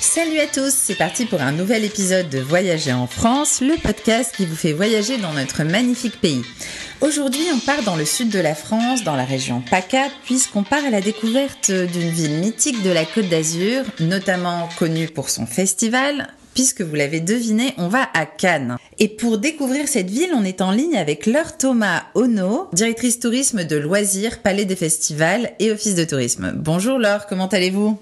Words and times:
Salut 0.00 0.38
à 0.38 0.46
tous, 0.46 0.72
c'est 0.72 0.94
parti 0.94 1.26
pour 1.26 1.40
un 1.40 1.52
nouvel 1.52 1.84
épisode 1.84 2.28
de 2.28 2.38
Voyager 2.38 2.92
en 2.92 3.06
France, 3.06 3.60
le 3.60 3.76
podcast 3.80 4.34
qui 4.36 4.46
vous 4.46 4.54
fait 4.54 4.72
voyager 4.72 5.18
dans 5.18 5.32
notre 5.32 5.62
magnifique 5.64 6.20
pays. 6.20 6.42
Aujourd'hui, 7.00 7.44
on 7.54 7.58
part 7.58 7.82
dans 7.82 7.96
le 7.96 8.04
sud 8.04 8.30
de 8.30 8.38
la 8.38 8.54
France, 8.54 9.04
dans 9.04 9.16
la 9.16 9.24
région 9.24 9.62
PACA, 9.70 10.08
puisqu'on 10.24 10.62
part 10.62 10.84
à 10.84 10.90
la 10.90 11.00
découverte 11.00 11.70
d'une 11.70 12.10
ville 12.10 12.38
mythique 12.38 12.82
de 12.82 12.90
la 12.90 13.04
Côte 13.04 13.28
d'Azur, 13.28 13.84
notamment 14.00 14.68
connue 14.78 15.08
pour 15.08 15.28
son 15.28 15.46
festival, 15.46 16.28
puisque 16.54 16.80
vous 16.80 16.94
l'avez 16.94 17.20
deviné, 17.20 17.74
on 17.76 17.88
va 17.88 18.08
à 18.14 18.24
Cannes. 18.24 18.76
Et 18.98 19.08
pour 19.08 19.38
découvrir 19.38 19.88
cette 19.88 20.10
ville, 20.10 20.30
on 20.34 20.44
est 20.44 20.62
en 20.62 20.70
ligne 20.70 20.96
avec 20.96 21.26
Laure 21.26 21.56
Thomas 21.58 22.04
Ono, 22.14 22.68
directrice 22.72 23.20
tourisme 23.20 23.64
de 23.64 23.76
loisirs, 23.76 24.40
palais 24.40 24.64
des 24.64 24.76
festivals 24.76 25.52
et 25.58 25.70
office 25.70 25.94
de 25.94 26.04
tourisme. 26.04 26.52
Bonjour 26.56 26.98
Laure, 26.98 27.26
comment 27.26 27.48
allez-vous? 27.48 27.98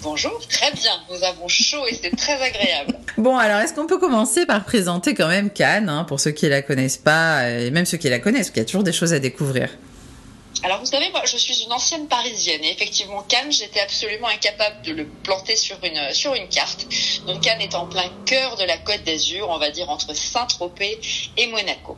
Bonjour, 0.00 0.38
très 0.48 0.70
bien. 0.72 0.92
Nous 1.10 1.24
avons 1.24 1.48
chaud 1.48 1.84
et 1.88 1.94
c'est 1.94 2.14
très 2.16 2.40
agréable. 2.40 2.94
Bon, 3.16 3.36
alors 3.36 3.58
est-ce 3.60 3.74
qu'on 3.74 3.86
peut 3.86 3.98
commencer 3.98 4.46
par 4.46 4.64
présenter 4.64 5.14
quand 5.14 5.28
même 5.28 5.50
Cannes, 5.50 5.88
hein, 5.88 6.04
pour 6.04 6.20
ceux 6.20 6.30
qui 6.30 6.48
la 6.48 6.62
connaissent 6.62 6.98
pas, 6.98 7.50
et 7.50 7.70
même 7.70 7.84
ceux 7.84 7.96
qui 7.96 8.08
la 8.08 8.20
connaissent, 8.20 8.46
parce 8.46 8.50
qu'il 8.50 8.62
y 8.62 8.66
a 8.66 8.66
toujours 8.66 8.84
des 8.84 8.92
choses 8.92 9.12
à 9.12 9.18
découvrir. 9.18 9.70
Alors 10.62 10.80
vous 10.80 10.86
savez, 10.86 11.10
moi 11.10 11.22
je 11.24 11.36
suis 11.36 11.64
une 11.64 11.72
ancienne 11.72 12.06
parisienne 12.06 12.62
et 12.64 12.72
effectivement 12.72 13.22
Cannes, 13.28 13.52
j'étais 13.52 13.80
absolument 13.80 14.28
incapable 14.28 14.82
de 14.84 14.92
le 14.92 15.06
planter 15.22 15.56
sur 15.56 15.76
une, 15.84 16.12
sur 16.12 16.34
une 16.34 16.48
carte. 16.48 16.86
Donc 17.26 17.42
Cannes 17.42 17.60
est 17.60 17.74
en 17.74 17.86
plein 17.86 18.10
cœur 18.24 18.56
de 18.56 18.64
la 18.64 18.76
côte 18.78 19.04
d'Azur, 19.04 19.48
on 19.50 19.58
va 19.58 19.70
dire 19.70 19.88
entre 19.88 20.14
Saint-Tropez 20.14 21.00
et 21.36 21.46
Monaco. 21.48 21.96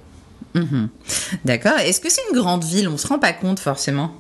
Mhm. 0.55 0.89
D'accord. 1.45 1.79
Est-ce 1.79 2.01
que 2.01 2.11
c'est 2.11 2.23
une 2.31 2.39
grande 2.39 2.65
ville? 2.65 2.89
On 2.89 2.99
se 2.99 3.07
rend 3.07 3.19
pas 3.19 3.33
compte 3.33 3.61
forcément 3.61 4.13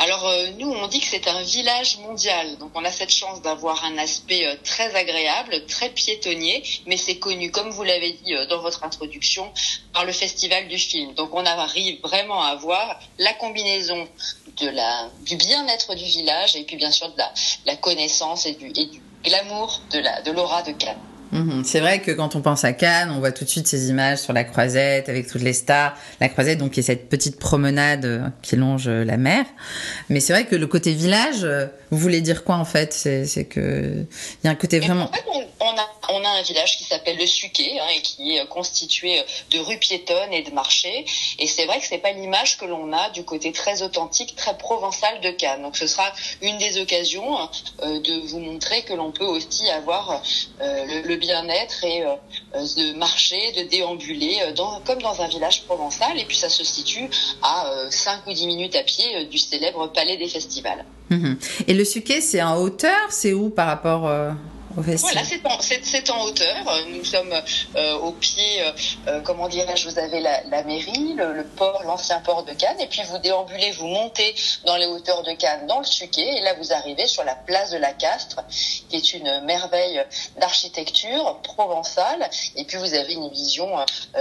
alors 0.00 0.26
euh, 0.26 0.46
nous, 0.58 0.72
on 0.72 0.86
dit 0.86 0.98
que 0.98 1.06
c'est 1.06 1.28
un 1.28 1.42
village 1.42 1.98
mondial, 1.98 2.56
donc 2.56 2.70
on 2.74 2.82
a 2.86 2.90
cette 2.90 3.12
chance 3.12 3.42
d'avoir 3.42 3.84
un 3.84 3.98
aspect 3.98 4.46
euh, 4.46 4.56
très 4.64 4.94
agréable, 4.94 5.66
très 5.66 5.90
piétonnier, 5.90 6.62
mais 6.86 6.96
c'est 6.96 7.18
connu, 7.18 7.50
comme 7.50 7.68
vous 7.68 7.82
l'avez 7.82 8.12
dit 8.12 8.34
euh, 8.34 8.46
dans 8.46 8.62
votre 8.62 8.82
introduction, 8.82 9.52
par 9.92 10.06
le 10.06 10.12
festival 10.12 10.68
du 10.68 10.78
film. 10.78 11.12
Donc 11.12 11.34
on 11.34 11.44
arrive 11.44 12.00
vraiment 12.00 12.42
à 12.42 12.54
voir 12.54 12.98
la 13.18 13.34
combinaison 13.34 14.08
du 14.56 15.36
bien-être 15.36 15.94
du 15.94 16.04
village 16.04 16.56
et 16.56 16.64
puis 16.64 16.76
bien 16.76 16.90
sûr 16.90 17.10
de 17.10 17.22
la, 17.66 17.76
connaissance 17.76 18.46
et 18.46 18.52
du, 18.52 18.68
et 18.68 18.86
du 18.86 19.02
glamour 19.22 19.82
de 19.92 19.98
la 19.98 20.22
de 20.22 20.30
l'aura 20.30 20.62
de 20.62 20.72
Cannes. 20.72 21.09
Mhm. 21.32 21.62
C'est 21.64 21.80
vrai 21.80 22.00
que 22.00 22.10
quand 22.10 22.34
on 22.34 22.40
pense 22.40 22.64
à 22.64 22.72
Cannes, 22.72 23.10
on 23.10 23.18
voit 23.20 23.32
tout 23.32 23.44
de 23.44 23.48
suite 23.48 23.66
ces 23.66 23.88
images 23.88 24.18
sur 24.18 24.32
la 24.32 24.44
croisette 24.44 25.08
avec 25.08 25.28
toutes 25.28 25.42
les 25.42 25.52
stars. 25.52 25.96
La 26.20 26.28
croisette, 26.28 26.58
donc, 26.58 26.72
qui 26.72 26.80
est 26.80 26.84
cette 26.84 27.08
petite 27.08 27.38
promenade 27.38 28.04
euh, 28.04 28.28
qui 28.42 28.56
longe 28.56 28.88
euh, 28.88 29.04
la 29.04 29.16
mer. 29.16 29.44
Mais 30.08 30.20
c'est 30.20 30.32
vrai 30.32 30.44
que 30.44 30.56
le 30.56 30.66
côté 30.66 30.92
village, 30.92 31.44
euh, 31.44 31.66
vous 31.90 31.98
voulez 31.98 32.20
dire 32.20 32.44
quoi 32.44 32.56
en 32.56 32.64
fait? 32.64 32.92
C'est 32.92 33.44
que 33.44 34.04
il 34.42 34.46
y 34.46 34.48
a 34.48 34.50
un 34.50 34.56
côté 34.56 34.80
vraiment. 34.80 35.04
En 35.04 35.12
fait, 35.12 35.24
on, 35.60 35.66
a, 35.66 35.99
on 36.12 36.24
a 36.24 36.28
un 36.28 36.42
village 36.42 36.76
qui 36.78 36.84
s'appelle 36.84 37.16
le 37.16 37.26
Suquet 37.26 37.78
hein, 37.80 37.86
et 37.96 38.02
qui 38.02 38.36
est 38.36 38.46
constitué 38.46 39.22
de 39.50 39.58
rues 39.58 39.78
piétonnes 39.78 40.32
et 40.32 40.42
de 40.42 40.50
marchés. 40.50 41.04
Et 41.38 41.46
c'est 41.46 41.66
vrai 41.66 41.80
que 41.80 41.86
c'est 41.86 41.98
pas 41.98 42.12
l'image 42.12 42.58
que 42.58 42.64
l'on 42.64 42.92
a 42.92 43.10
du 43.10 43.24
côté 43.24 43.52
très 43.52 43.82
authentique, 43.82 44.34
très 44.36 44.56
provençal 44.56 45.20
de 45.20 45.30
Cannes. 45.30 45.62
Donc 45.62 45.76
ce 45.76 45.86
sera 45.86 46.12
une 46.42 46.58
des 46.58 46.80
occasions 46.80 47.36
de 47.82 48.26
vous 48.28 48.40
montrer 48.40 48.82
que 48.82 48.92
l'on 48.92 49.12
peut 49.12 49.24
aussi 49.24 49.68
avoir 49.70 50.22
le, 50.60 51.02
le 51.02 51.16
bien-être 51.16 51.84
et 51.84 52.02
euh, 52.02 52.16
de 52.76 52.98
marcher, 52.98 53.52
de 53.56 53.68
déambuler 53.68 54.38
euh, 54.42 54.52
dans, 54.52 54.80
comme 54.80 55.00
dans 55.00 55.20
un 55.20 55.28
village 55.28 55.62
provençal. 55.64 56.18
Et 56.18 56.24
puis 56.24 56.36
ça 56.36 56.48
se 56.48 56.64
situe 56.64 57.08
à 57.42 57.66
5 57.90 58.10
euh, 58.26 58.30
ou 58.30 58.34
10 58.34 58.46
minutes 58.46 58.76
à 58.76 58.82
pied 58.82 59.26
du 59.26 59.38
célèbre 59.38 59.86
palais 59.92 60.16
des 60.16 60.28
festivals. 60.28 60.84
Mhm. 61.10 61.38
Et 61.66 61.74
le 61.74 61.84
Suquet, 61.84 62.20
c'est 62.20 62.42
en 62.42 62.56
hauteur? 62.56 63.10
C'est 63.10 63.32
où 63.32 63.50
par 63.50 63.66
rapport 63.66 64.10
voilà, 64.74 65.22
c'est 65.24 66.10
en, 66.10 66.24
hauteur. 66.24 66.56
Nous 66.90 67.04
sommes 67.04 67.32
euh, 67.76 67.98
au 67.98 68.12
pied, 68.12 68.62
euh, 68.62 68.72
euh, 69.08 69.20
comment 69.20 69.48
dirais-je, 69.48 69.88
vous 69.88 69.98
avez 69.98 70.20
la, 70.20 70.62
mairie, 70.62 71.14
le, 71.16 71.44
port, 71.44 71.82
l'ancien 71.84 72.20
port 72.20 72.44
de 72.44 72.52
Cannes, 72.52 72.80
et 72.80 72.86
puis 72.86 73.02
vous 73.08 73.18
déambulez, 73.18 73.72
vous 73.72 73.86
montez 73.86 74.34
dans 74.64 74.76
les 74.76 74.86
hauteurs 74.86 75.22
de 75.22 75.32
Cannes, 75.32 75.66
dans 75.66 75.80
le 75.80 75.84
Suquet, 75.84 76.38
et 76.38 76.40
là 76.42 76.54
vous 76.54 76.72
arrivez 76.72 77.06
sur 77.06 77.24
la 77.24 77.34
place 77.34 77.70
de 77.70 77.78
la 77.78 77.92
Castre, 77.92 78.42
qui 78.88 78.96
est 78.96 79.12
une 79.12 79.40
merveille 79.44 80.02
d'architecture 80.38 81.40
provençale, 81.42 82.30
et 82.56 82.64
puis 82.64 82.78
vous 82.78 82.94
avez 82.94 83.14
une 83.14 83.28
vision 83.30 83.68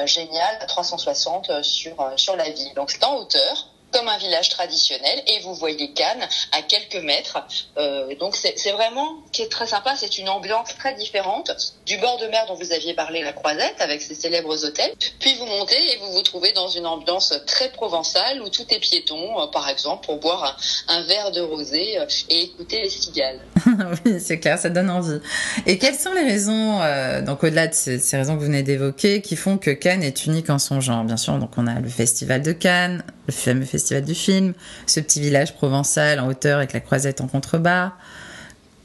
géniale 0.06 0.66
360 0.68 1.62
sur, 1.62 2.12
sur 2.16 2.36
la 2.36 2.50
ville. 2.50 2.74
Donc 2.76 2.90
c'est 2.92 3.04
en 3.04 3.18
hauteur 3.18 3.68
comme 3.92 4.08
un 4.08 4.18
village 4.18 4.50
traditionnel 4.50 5.24
et 5.28 5.40
vous 5.42 5.54
voyez 5.54 5.92
Cannes 5.94 6.28
à 6.52 6.62
quelques 6.62 7.04
mètres. 7.04 7.40
Euh, 7.78 8.16
donc 8.16 8.36
c'est 8.36 8.72
vraiment 8.72 9.18
qui 9.32 9.42
est 9.42 9.52
très 9.52 9.68
sympa, 9.68 9.96
c'est 9.96 10.18
une 10.18 10.30
ambiance 10.30 10.76
très 10.78 10.94
différente 10.96 11.52
du 11.86 11.98
bord 11.98 12.20
de 12.20 12.28
mer 12.28 12.46
dont 12.48 12.56
vous 12.56 12.72
aviez 12.72 12.94
parlé, 12.94 13.24
la 13.24 13.34
Croisette, 13.34 13.76
avec 13.80 14.02
ses 14.02 14.16
célèbres 14.16 14.64
hôtels. 14.64 14.92
Puis 15.20 15.36
vous 15.36 15.46
montez 15.46 15.76
et 15.94 15.98
vous 15.98 16.12
vous 16.12 16.22
trouvez 16.22 16.52
dans 16.54 16.68
une 16.68 16.86
ambiance 16.86 17.34
très 17.48 17.70
provençale 17.72 18.42
où 18.42 18.50
tout 18.50 18.66
est 18.70 18.80
piéton, 18.80 19.42
euh, 19.42 19.48
par 19.48 19.68
exemple, 19.70 20.06
pour 20.06 20.20
boire 20.20 20.58
un, 20.88 21.02
verre 21.04 21.32
de 21.32 21.42
rosé 21.42 21.98
euh, 21.98 22.06
et 22.30 22.44
écouter 22.44 22.82
les 22.82 22.90
cigales. 22.90 23.40
oui, 24.06 24.20
c'est 24.20 24.40
clair, 24.40 24.60
ça 24.60 24.70
donne 24.70 24.90
envie. 24.90 25.20
Et 25.66 25.78
quelles 25.78 25.96
sont 25.96 26.14
les 26.14 26.24
raisons, 26.24 26.82
euh, 26.82 27.22
donc 27.22 27.44
au-delà 27.44 27.68
de 27.68 27.74
ces, 27.74 28.00
ces 28.00 28.18
raisons 28.18 28.36
que 28.36 28.40
vous 28.40 28.46
venez 28.46 28.64
d'évoquer, 28.64 29.22
qui 29.22 29.36
font 29.36 29.58
que 29.58 29.72
Cannes 29.72 30.04
est 30.04 30.26
unique 30.26 30.50
en 30.50 30.60
son 30.60 30.82
genre? 30.82 31.04
Bien 31.04 31.18
sûr, 31.18 31.38
donc 31.38 31.52
on 31.58 31.66
a 31.66 31.80
le 31.80 31.90
festival 31.90 32.42
de 32.42 32.52
Cannes, 32.52 33.04
le 33.30 33.36
fameux 33.36 33.66
festival 33.66 34.04
du 34.04 34.16
film, 34.16 34.54
ce 34.88 35.00
petit 35.00 35.22
village 35.22 35.54
provençal 35.56 36.20
en 36.20 36.28
hauteur 36.28 36.58
avec 36.58 36.74
la 36.74 36.80
croisette 36.80 37.22
en 37.22 37.28
contrebas. 37.28 37.94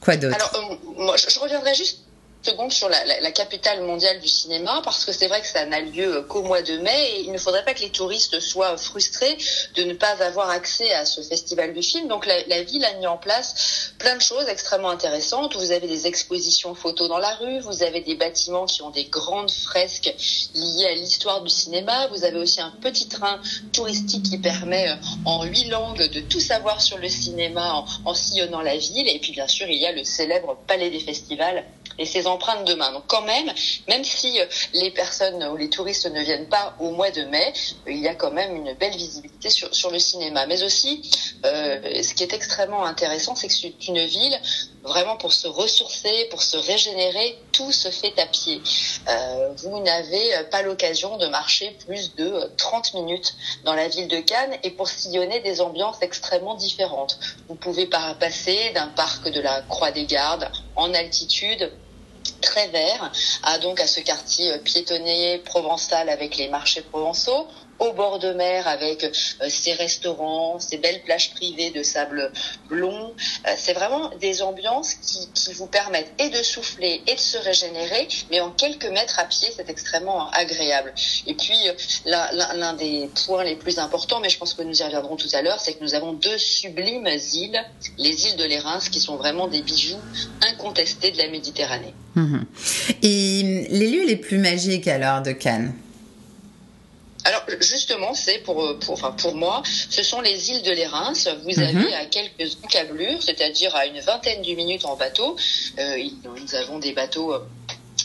Quoi 0.01 0.17
d'autre? 0.17 0.37
Alors, 0.37 0.71
euh, 0.71 1.03
moi, 1.03 1.17
je, 1.17 1.29
je 1.29 1.41
reviendrai 1.41 1.75
juste 1.75 2.04
seconde 2.45 2.73
sur 2.73 2.89
la, 2.89 3.05
la, 3.05 3.21
la, 3.21 3.31
capitale 3.33 3.83
mondiale 3.83 4.21
du 4.21 4.29
cinéma 4.29 4.81
parce 4.85 5.05
que 5.05 5.13
c'est 5.13 5.29
vrai 5.29 5.41
que 5.41 5.47
ça 5.47 5.65
n'a 5.67 5.81
lieu 5.81 6.23
qu'au 6.29 6.43
mois 6.43 6.63
de 6.63 6.77
mai 6.79 7.11
et 7.13 7.21
il 7.23 7.33
ne 7.33 7.39
faudrait 7.39 7.65
pas 7.65 7.75
que 7.75 7.81
les 7.81 7.91
touristes 7.91 8.39
soient 8.41 8.77
frustrés 8.77 9.37
de 9.77 9.85
ne 9.85 9.95
pas 9.95 10.23
avoir 10.23 10.51
accès 10.51 10.93
à 10.93 11.07
ce 11.07 11.21
festival 11.23 11.73
du 11.73 11.83
film. 11.83 12.09
Donc 12.09 12.27
la, 12.27 12.45
la 12.47 12.63
ville 12.63 12.85
a 12.85 12.93
mis 12.95 13.07
en 13.07 13.17
place 13.17 13.93
plein 13.99 14.17
de 14.17 14.23
choses 14.23 14.49
extrêmement 14.49 14.91
intéressantes. 14.91 15.57
Vous 15.57 15.71
avez 15.71 15.87
des 15.87 16.07
expositions 16.07 16.75
photos 16.75 17.09
dans 17.09 17.19
la 17.19 17.35
rue, 17.37 17.61
vous 17.61 17.83
avez 17.83 18.01
des 18.01 18.15
bâtiments 18.15 18.67
qui 18.67 18.83
ont 18.83 18.91
des 18.91 19.05
grandes 19.05 19.51
fresques 19.51 20.15
liées 20.55 20.87
à 20.87 20.95
l'histoire 20.95 21.43
du 21.43 21.51
cinéma, 21.51 22.09
vous 22.09 22.25
avez 22.25 22.39
aussi 22.39 22.61
un 22.61 22.73
petit 22.81 23.09
train 23.09 23.41
touristique 23.73 24.25
qui 24.25 24.39
permet 24.39 24.89
euh, 24.89 24.97
en 25.25 25.45
huit 25.45 25.69
langues 25.69 26.09
de 26.11 26.21
tout 26.21 26.41
savoir 26.41 26.81
sur 26.81 26.99
le 26.99 27.09
cinéma 27.09 27.73
en, 27.75 27.85
en 28.05 28.15
sillonnant 28.15 28.61
la 28.61 28.77
ville 28.77 29.09
et 29.09 29.19
puis 29.19 29.33
bien 29.33 29.49
sûr 29.49 29.67
il 29.69 29.81
y 29.81 29.87
a 29.87 29.93
le 29.93 30.05
célèbre 30.05 30.57
palais 30.67 30.91
des 30.91 31.01
festivals 31.01 31.65
et 31.99 32.07
ses 32.07 32.27
empreintes 32.27 32.67
de 32.67 32.75
main. 32.75 32.93
Donc 32.93 33.05
quand 33.07 33.23
même, 33.23 33.53
même 33.89 34.05
si 34.05 34.41
euh, 34.41 34.47
les 34.73 34.91
personnes 34.91 35.43
ou 35.45 35.57
les 35.57 35.71
touristes 35.71 36.07
ne 36.07 36.21
viennent 36.21 36.49
pas 36.49 36.75
au 36.81 36.91
mois 36.91 37.11
de 37.11 37.23
mai, 37.25 37.53
euh, 37.87 37.93
il 37.93 38.01
y 38.01 38.09
a 38.09 38.15
quand 38.15 38.31
même 38.31 38.57
une 38.57 38.73
belle 38.75 38.97
visibilité 38.97 39.51
sur, 39.51 39.75
sur 39.75 39.91
le 39.91 39.99
cinéma. 39.99 40.47
Mais 40.47 40.63
aussi, 40.63 41.11
euh, 41.45 42.03
ce 42.03 42.15
qui 42.15 42.23
est 42.23 42.33
extrêmement 42.33 42.85
intéressant, 42.85 43.35
c'est 43.35 43.49
que 43.49 43.55
c'est 43.55 43.89
une 43.89 44.05
ville 44.05 44.41
vraiment 44.83 45.17
pour 45.17 45.33
se 45.33 45.49
ressourcer, 45.49 46.27
pour 46.31 46.43
se 46.43 46.57
régénérer, 46.57 47.39
tout 47.53 47.73
se 47.73 47.89
fait 47.89 48.19
à 48.19 48.27
pied. 48.27 48.61
Euh, 49.09 49.49
vous 49.57 49.81
n'avez 49.81 50.31
pas 50.51 50.63
l'occasion 50.63 51.17
de 51.17 51.27
marcher 51.27 51.77
plus 51.87 52.15
de 52.17 52.51
30 52.59 52.95
minutes 52.95 53.35
dans 53.65 53.75
la 53.75 53.89
ville 53.89 54.09
de 54.09 54.19
Cannes 54.19 54.57
et 54.63 54.71
pour 54.71 54.89
sillonner 54.89 55.41
des 55.41 55.61
ambiances 55.61 55.97
extrêmement 56.03 56.55
différentes. 56.55 57.19
Vous 57.49 57.55
pouvez 57.55 57.87
passer 57.87 58.73
d'un 58.75 58.89
parc 58.89 59.31
de 59.31 59.41
la 59.41 59.63
Croix 59.63 59.91
des 59.91 60.05
Gardes 60.05 60.51
en 60.77 60.93
altitude 60.93 61.73
très 62.45 62.69
vert, 62.69 63.11
à 63.43 63.59
donc 63.59 63.81
à 63.81 63.87
ce 63.87 64.01
quartier 64.01 64.57
piétonnier 64.59 65.39
provençal 65.39 66.09
avec 66.09 66.37
les 66.37 66.49
marchés 66.49 66.83
provençaux 66.83 67.49
au 67.79 67.93
bord 67.93 68.19
de 68.19 68.33
mer 68.33 68.67
avec 68.69 69.05
euh, 69.05 69.49
ces 69.49 69.73
restaurants, 69.73 70.59
ces 70.61 70.79
belles 70.79 71.03
plages 71.03 71.31
privées 71.35 71.71
de 71.71 71.83
sable 71.83 72.33
blond. 72.69 73.15
Euh, 73.47 73.51
c'est 73.57 73.73
vraiment 73.73 74.11
des 74.21 74.43
ambiances 74.43 74.95
qui, 74.95 75.29
qui, 75.35 75.53
vous 75.53 75.67
permettent 75.67 76.13
et 76.19 76.31
de 76.31 76.43
souffler 76.43 77.03
et 77.07 77.15
de 77.15 77.21
se 77.21 77.39
régénérer, 77.39 78.09
mais 78.31 78.41
en 78.41 78.51
quelques 78.51 78.89
mètres 78.89 79.19
à 79.19 79.25
pied, 79.25 79.49
c'est 79.57 79.69
extrêmement 79.69 80.31
agréable. 80.31 80.95
Et 81.27 81.35
puis, 81.35 81.59
euh, 81.67 82.13
l'un 82.55 82.75
des 82.75 83.09
points 83.27 83.45
les 83.45 83.57
plus 83.57 83.79
importants, 83.79 84.21
mais 84.21 84.29
je 84.29 84.39
pense 84.39 84.55
que 84.55 84.63
nous 84.63 84.81
y 84.81 84.83
reviendrons 84.83 85.17
tout 85.17 85.29
à 85.33 85.43
l'heure, 85.43 85.61
c'est 85.61 85.75
que 85.75 85.83
nous 85.83 85.95
avons 85.95 86.13
deux 86.13 86.39
sublimes 86.39 87.09
îles, 87.35 87.65
les 87.99 88.27
îles 88.27 88.37
de 88.37 88.45
l'Érins, 88.45 88.81
qui 88.91 89.01
sont 89.01 89.17
vraiment 89.17 89.49
des 89.49 89.63
bijoux 89.63 89.99
incontestés 90.43 91.11
de 91.11 91.19
la 91.19 91.29
Méditerranée. 91.29 91.95
Mmh. 92.15 92.43
Et 93.03 93.67
les 93.71 93.89
lieux 93.89 94.07
les 94.07 94.17
plus 94.17 94.39
magiques 94.39 94.87
alors 94.89 95.23
de 95.23 95.33
Cannes? 95.33 95.75
Justement, 97.61 98.15
c'est 98.15 98.39
pour, 98.39 98.79
pour, 98.79 98.95
enfin, 98.95 99.13
pour 99.13 99.35
moi, 99.35 99.63
ce 99.65 100.03
sont 100.03 100.21
les 100.21 100.51
îles 100.51 100.63
de 100.63 100.71
l'Érins. 100.73 101.13
Vous 101.45 101.51
mm 101.51 101.53
-hmm. 101.53 101.69
avez 101.69 101.95
à 101.95 102.07
quelques 102.07 102.57
encablures, 102.65 103.23
c'est-à-dire 103.23 103.75
à 103.75 103.87
une 103.87 104.01
vingtaine 104.01 104.43
de 104.43 104.53
minutes 104.55 104.85
en 104.85 104.97
bateau. 104.97 105.37
Euh, 105.79 106.09
nous 106.25 106.55
avons 106.55 106.79
des 106.79 106.93
bateaux 106.93 107.33
euh, 107.33 107.41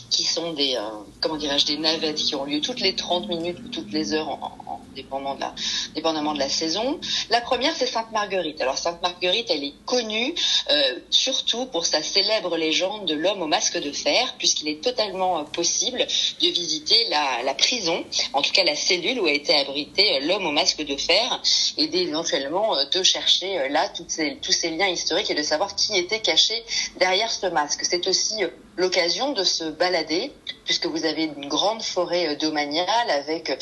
qui 0.09 0.23
sont 0.23 0.53
des, 0.53 0.75
euh, 0.75 0.81
comment 1.21 1.37
dirais-je, 1.37 1.65
des 1.65 1.77
navettes 1.77 2.21
qui 2.27 2.35
ont 2.35 2.45
lieu 2.45 2.59
toutes 2.61 2.81
les 2.81 2.95
30 2.95 3.27
minutes 3.29 3.59
ou 3.63 3.67
toutes 3.69 3.91
les 3.91 4.13
heures 4.13 4.29
en, 4.29 4.57
en 4.67 4.79
dépendant 5.01 5.35
de 5.35 5.41
la, 5.41 5.53
dépendamment 5.95 6.33
de 6.33 6.39
la 6.39 6.49
saison. 6.49 6.99
La 7.29 7.41
première, 7.41 7.73
c'est 7.75 7.87
Sainte-Marguerite. 7.87 8.61
Alors 8.61 8.77
Sainte-Marguerite, 8.77 9.47
elle 9.49 9.63
est 9.63 9.75
connue 9.85 10.33
euh, 10.69 10.99
surtout 11.09 11.65
pour 11.65 11.85
sa 11.85 12.01
célèbre 12.03 12.57
légende 12.57 13.05
de 13.05 13.15
l'homme 13.15 13.41
au 13.41 13.47
masque 13.47 13.79
de 13.79 13.91
fer, 13.91 14.35
puisqu'il 14.37 14.67
est 14.67 14.83
totalement 14.83 15.45
possible 15.45 15.99
de 16.41 16.47
visiter 16.47 16.99
la, 17.09 17.43
la, 17.43 17.53
prison, 17.53 18.03
en 18.33 18.41
tout 18.41 18.51
cas 18.51 18.63
la 18.63 18.75
cellule 18.75 19.19
où 19.19 19.25
a 19.25 19.31
été 19.31 19.55
abrité 19.55 20.19
l'homme 20.21 20.45
au 20.45 20.51
masque 20.51 20.83
de 20.83 20.97
fer, 20.97 21.41
et 21.77 21.87
d'éventuellement 21.87 22.75
de 22.91 23.03
chercher 23.03 23.69
là 23.69 23.89
ces, 24.07 24.37
tous 24.41 24.51
ces 24.51 24.71
liens 24.71 24.87
historiques 24.87 25.31
et 25.31 25.35
de 25.35 25.43
savoir 25.43 25.75
qui 25.75 25.97
était 25.97 26.19
caché 26.19 26.63
derrière 26.97 27.31
ce 27.31 27.47
masque. 27.47 27.81
C'est 27.83 28.05
aussi 28.07 28.43
l'occasion 28.75 29.33
de 29.33 29.43
se 29.43 29.63
balader 29.63 30.31
puisque 30.65 30.85
vous 30.85 31.05
avez 31.05 31.23
une 31.23 31.47
grande 31.47 31.81
forêt 31.81 32.35
domaniale 32.35 33.09
avec 33.09 33.57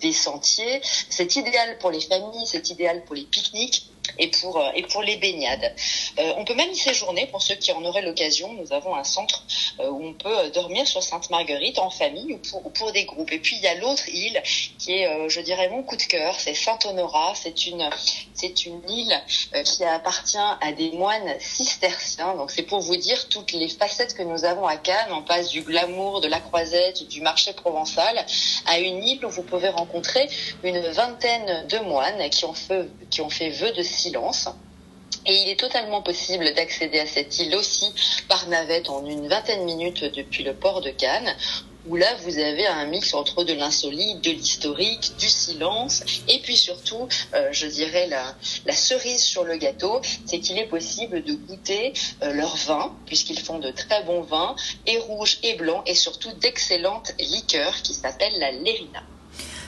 des 0.00 0.12
sentiers. 0.12 0.80
C'est 1.08 1.36
idéal 1.36 1.78
pour 1.78 1.90
les 1.90 2.00
familles, 2.00 2.46
c'est 2.46 2.70
idéal 2.70 3.04
pour 3.04 3.14
les 3.14 3.24
pique-niques 3.24 3.91
et 4.18 4.28
pour 4.28 4.58
euh, 4.58 4.70
et 4.74 4.82
pour 4.82 5.02
les 5.02 5.16
baignades. 5.16 5.74
Euh, 6.18 6.34
on 6.36 6.44
peut 6.44 6.54
même 6.54 6.70
y 6.70 6.76
séjourner 6.76 7.26
pour 7.26 7.42
ceux 7.42 7.54
qui 7.54 7.72
en 7.72 7.84
auraient 7.84 8.02
l'occasion. 8.02 8.52
Nous 8.54 8.72
avons 8.72 8.94
un 8.94 9.04
centre 9.04 9.44
euh, 9.80 9.88
où 9.88 10.04
on 10.06 10.12
peut 10.12 10.50
dormir 10.50 10.86
sur 10.86 11.02
Sainte-Marguerite 11.02 11.78
en 11.78 11.90
famille 11.90 12.34
ou 12.34 12.38
pour, 12.38 12.66
ou 12.66 12.70
pour 12.70 12.92
des 12.92 13.04
groupes. 13.04 13.32
Et 13.32 13.38
puis 13.38 13.56
il 13.56 13.62
y 13.62 13.66
a 13.66 13.74
l'autre 13.74 14.08
île 14.08 14.42
qui 14.78 14.92
est, 14.92 15.28
je 15.28 15.40
dirais, 15.40 15.68
mon 15.68 15.82
coup 15.82 15.96
de 15.96 16.02
cœur, 16.02 16.38
c'est 16.38 16.54
Saint-Honorat. 16.54 17.34
C'est 17.34 17.66
une 17.66 17.88
c'est 18.34 18.66
une 18.66 18.82
île 18.88 19.22
qui 19.64 19.84
appartient 19.84 20.38
à 20.38 20.72
des 20.72 20.90
moines 20.92 21.34
cisterciens. 21.40 22.34
Donc 22.34 22.50
c'est 22.50 22.62
pour 22.62 22.80
vous 22.80 22.96
dire 22.96 23.28
toutes 23.28 23.52
les 23.52 23.68
facettes 23.68 24.14
que 24.14 24.22
nous 24.22 24.44
avons 24.44 24.66
à 24.66 24.76
Cannes. 24.76 25.12
On 25.12 25.22
passe 25.22 25.50
du 25.50 25.62
glamour, 25.62 26.20
de 26.20 26.28
la 26.28 26.40
croisette, 26.40 27.08
du 27.08 27.20
marché 27.20 27.52
provençal 27.52 28.24
à 28.66 28.78
une 28.78 29.02
île 29.02 29.24
où 29.24 29.30
vous 29.30 29.42
pouvez 29.42 29.68
rencontrer 29.68 30.28
une 30.62 30.80
vingtaine 30.90 31.66
de 31.68 31.78
moines 31.78 32.28
qui 32.30 32.44
ont 32.44 32.54
fait 32.54 32.88
qui 33.10 33.20
ont 33.20 33.30
fait 33.30 33.50
vœu 33.50 33.72
de 33.72 33.82
silence. 34.02 34.48
Et 35.24 35.34
il 35.42 35.48
est 35.48 35.60
totalement 35.60 36.02
possible 36.02 36.52
d'accéder 36.54 36.98
à 36.98 37.06
cette 37.06 37.38
île 37.38 37.54
aussi 37.54 37.86
par 38.28 38.48
navette 38.48 38.88
en 38.90 39.06
une 39.06 39.28
vingtaine 39.28 39.60
de 39.60 39.64
minutes 39.64 40.04
depuis 40.04 40.42
le 40.42 40.54
port 40.54 40.80
de 40.80 40.90
Cannes, 40.90 41.36
où 41.86 41.96
là 41.96 42.12
vous 42.24 42.38
avez 42.38 42.66
un 42.66 42.86
mix 42.86 43.14
entre 43.14 43.44
de 43.44 43.52
l'insolite, 43.52 44.20
de 44.22 44.30
l'historique, 44.30 45.12
du 45.18 45.28
silence, 45.28 46.02
et 46.28 46.38
puis 46.40 46.56
surtout, 46.56 47.08
euh, 47.34 47.48
je 47.52 47.66
dirais 47.66 48.08
la, 48.08 48.74
cerise 48.74 49.22
sur 49.22 49.44
le 49.44 49.56
gâteau, 49.56 50.00
c'est 50.26 50.40
qu'il 50.40 50.58
est 50.58 50.66
possible 50.66 51.22
de 51.22 51.34
goûter 51.34 51.92
euh, 52.22 52.32
leur 52.32 52.56
vin, 52.56 52.96
puisqu'ils 53.06 53.40
font 53.40 53.58
de 53.58 53.70
très 53.70 54.02
bons 54.04 54.22
vins, 54.22 54.56
et 54.86 54.98
rouge 54.98 55.38
et 55.42 55.54
blanc, 55.54 55.82
et 55.86 55.94
surtout 55.94 56.32
d'excellentes 56.40 57.12
liqueurs 57.18 57.82
qui 57.82 57.94
s'appellent 57.94 58.38
la 58.38 58.50
Lérina. 58.52 59.02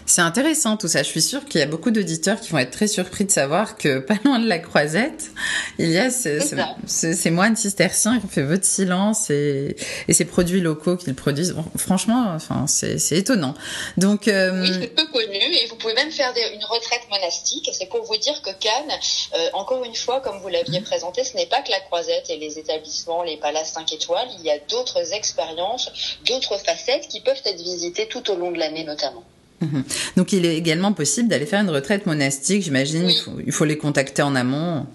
C'est 0.07 0.21
intéressant 0.21 0.77
tout 0.77 0.89
ça. 0.89 1.03
Je 1.03 1.09
suis 1.09 1.23
sûre 1.23 1.45
qu'il 1.47 1.61
y 1.61 1.63
a 1.63 1.67
beaucoup 1.67 1.91
d'auditeurs 1.91 2.39
qui 2.41 2.51
vont 2.51 2.59
être 2.59 2.71
très 2.71 2.89
surpris 2.89 3.25
de 3.25 3.31
savoir 3.31 3.77
que 3.77 3.99
pas 4.01 4.17
loin 4.25 4.39
de 4.39 4.47
la 4.47 4.59
Croisette, 4.59 5.31
il 5.79 5.91
y 5.91 5.99
a 5.99 6.11
ce, 6.11 6.41
ce, 6.87 7.15
ces 7.15 7.31
moines 7.31 7.57
cisterciens 7.57 8.19
qui 8.19 8.27
ont 8.27 8.29
fait 8.29 8.43
vœu 8.43 8.59
de 8.59 8.65
silence 8.65 9.31
et, 9.31 9.77
et 10.09 10.13
ces 10.13 10.25
produits 10.25 10.61
locaux 10.61 10.97
qu'ils 10.97 11.15
produisent. 11.15 11.53
Bon, 11.53 11.65
franchement, 11.77 12.33
enfin, 12.35 12.67
c'est 12.67 13.17
étonnant. 13.17 13.55
Donc, 13.97 14.29
euh... 14.29 14.61
oui, 14.61 14.71
c'est 14.81 14.95
peu 14.95 15.07
connu 15.07 15.37
et 15.37 15.67
vous 15.69 15.77
pouvez 15.77 15.95
même 15.95 16.11
faire 16.11 16.33
des, 16.35 16.43
une 16.55 16.65
retraite 16.65 17.03
monastique. 17.11 17.71
C'est 17.73 17.89
pour 17.89 18.03
vous 18.05 18.17
dire 18.17 18.41
que 18.43 18.51
Cannes, 18.51 18.99
euh, 19.35 19.49
encore 19.55 19.85
une 19.85 19.95
fois, 19.95 20.21
comme 20.21 20.39
vous 20.41 20.49
l'aviez 20.49 20.81
présenté, 20.83 21.25
ce 21.25 21.37
n'est 21.37 21.47
pas 21.47 21.63
que 21.63 21.71
la 21.71 21.81
Croisette 21.81 22.29
et 22.29 22.37
les 22.37 22.59
établissements, 22.59 23.23
les 23.23 23.39
palaces 23.39 23.73
5 23.73 23.93
étoiles. 23.93 24.29
Il 24.39 24.45
y 24.45 24.51
a 24.51 24.59
d'autres 24.69 25.15
expériences, 25.15 25.91
d'autres 26.27 26.59
facettes 26.59 27.09
qui 27.09 27.21
peuvent 27.21 27.43
être 27.45 27.63
visitées 27.63 28.07
tout 28.07 28.31
au 28.31 28.37
long 28.37 28.53
de 28.53 28.59
l'année 28.59 28.85
notamment. 28.85 29.25
Mhm. 29.65 29.85
Donc 30.17 30.33
il 30.33 30.45
est 30.47 30.57
également 30.57 30.93
possible 30.93 31.29
d'aller 31.29 31.47
faire 31.47 31.61
une 31.61 31.71
retraite 31.71 32.07
monastique, 32.07 32.63
j'imagine. 32.63 33.09
Il, 33.09 33.19
faut, 33.19 33.33
il, 33.45 33.53
faut, 33.53 33.65
les 33.65 33.79
contacter 33.79 34.23
en 34.23 34.35
amont. 34.35 34.87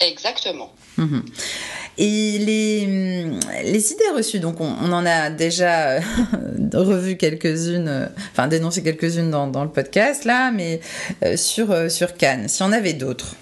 Exactement. 0.00 0.72
Mmh. 0.98 1.20
Et 1.98 2.38
les, 2.38 2.86
les, 3.64 3.92
idées 3.92 4.10
reçues, 4.14 4.38
donc 4.38 4.60
on, 4.60 4.74
on 4.82 4.92
en 4.92 5.06
a 5.06 5.30
déjà 5.30 5.98
revu 6.74 7.16
quelques-unes, 7.16 8.10
enfin 8.32 8.48
dénoncé 8.48 8.82
quelques-unes 8.82 9.30
dans, 9.30 9.46
dans, 9.46 9.64
le 9.64 9.70
podcast 9.70 10.24
là, 10.24 10.50
mais 10.50 10.80
euh, 11.24 11.36
sur, 11.36 11.70
euh, 11.70 11.88
sur 11.88 12.14
Cannes, 12.14 12.48
si 12.48 12.62
on 12.62 12.72
avait 12.72 12.92
d'autres? 12.92 13.36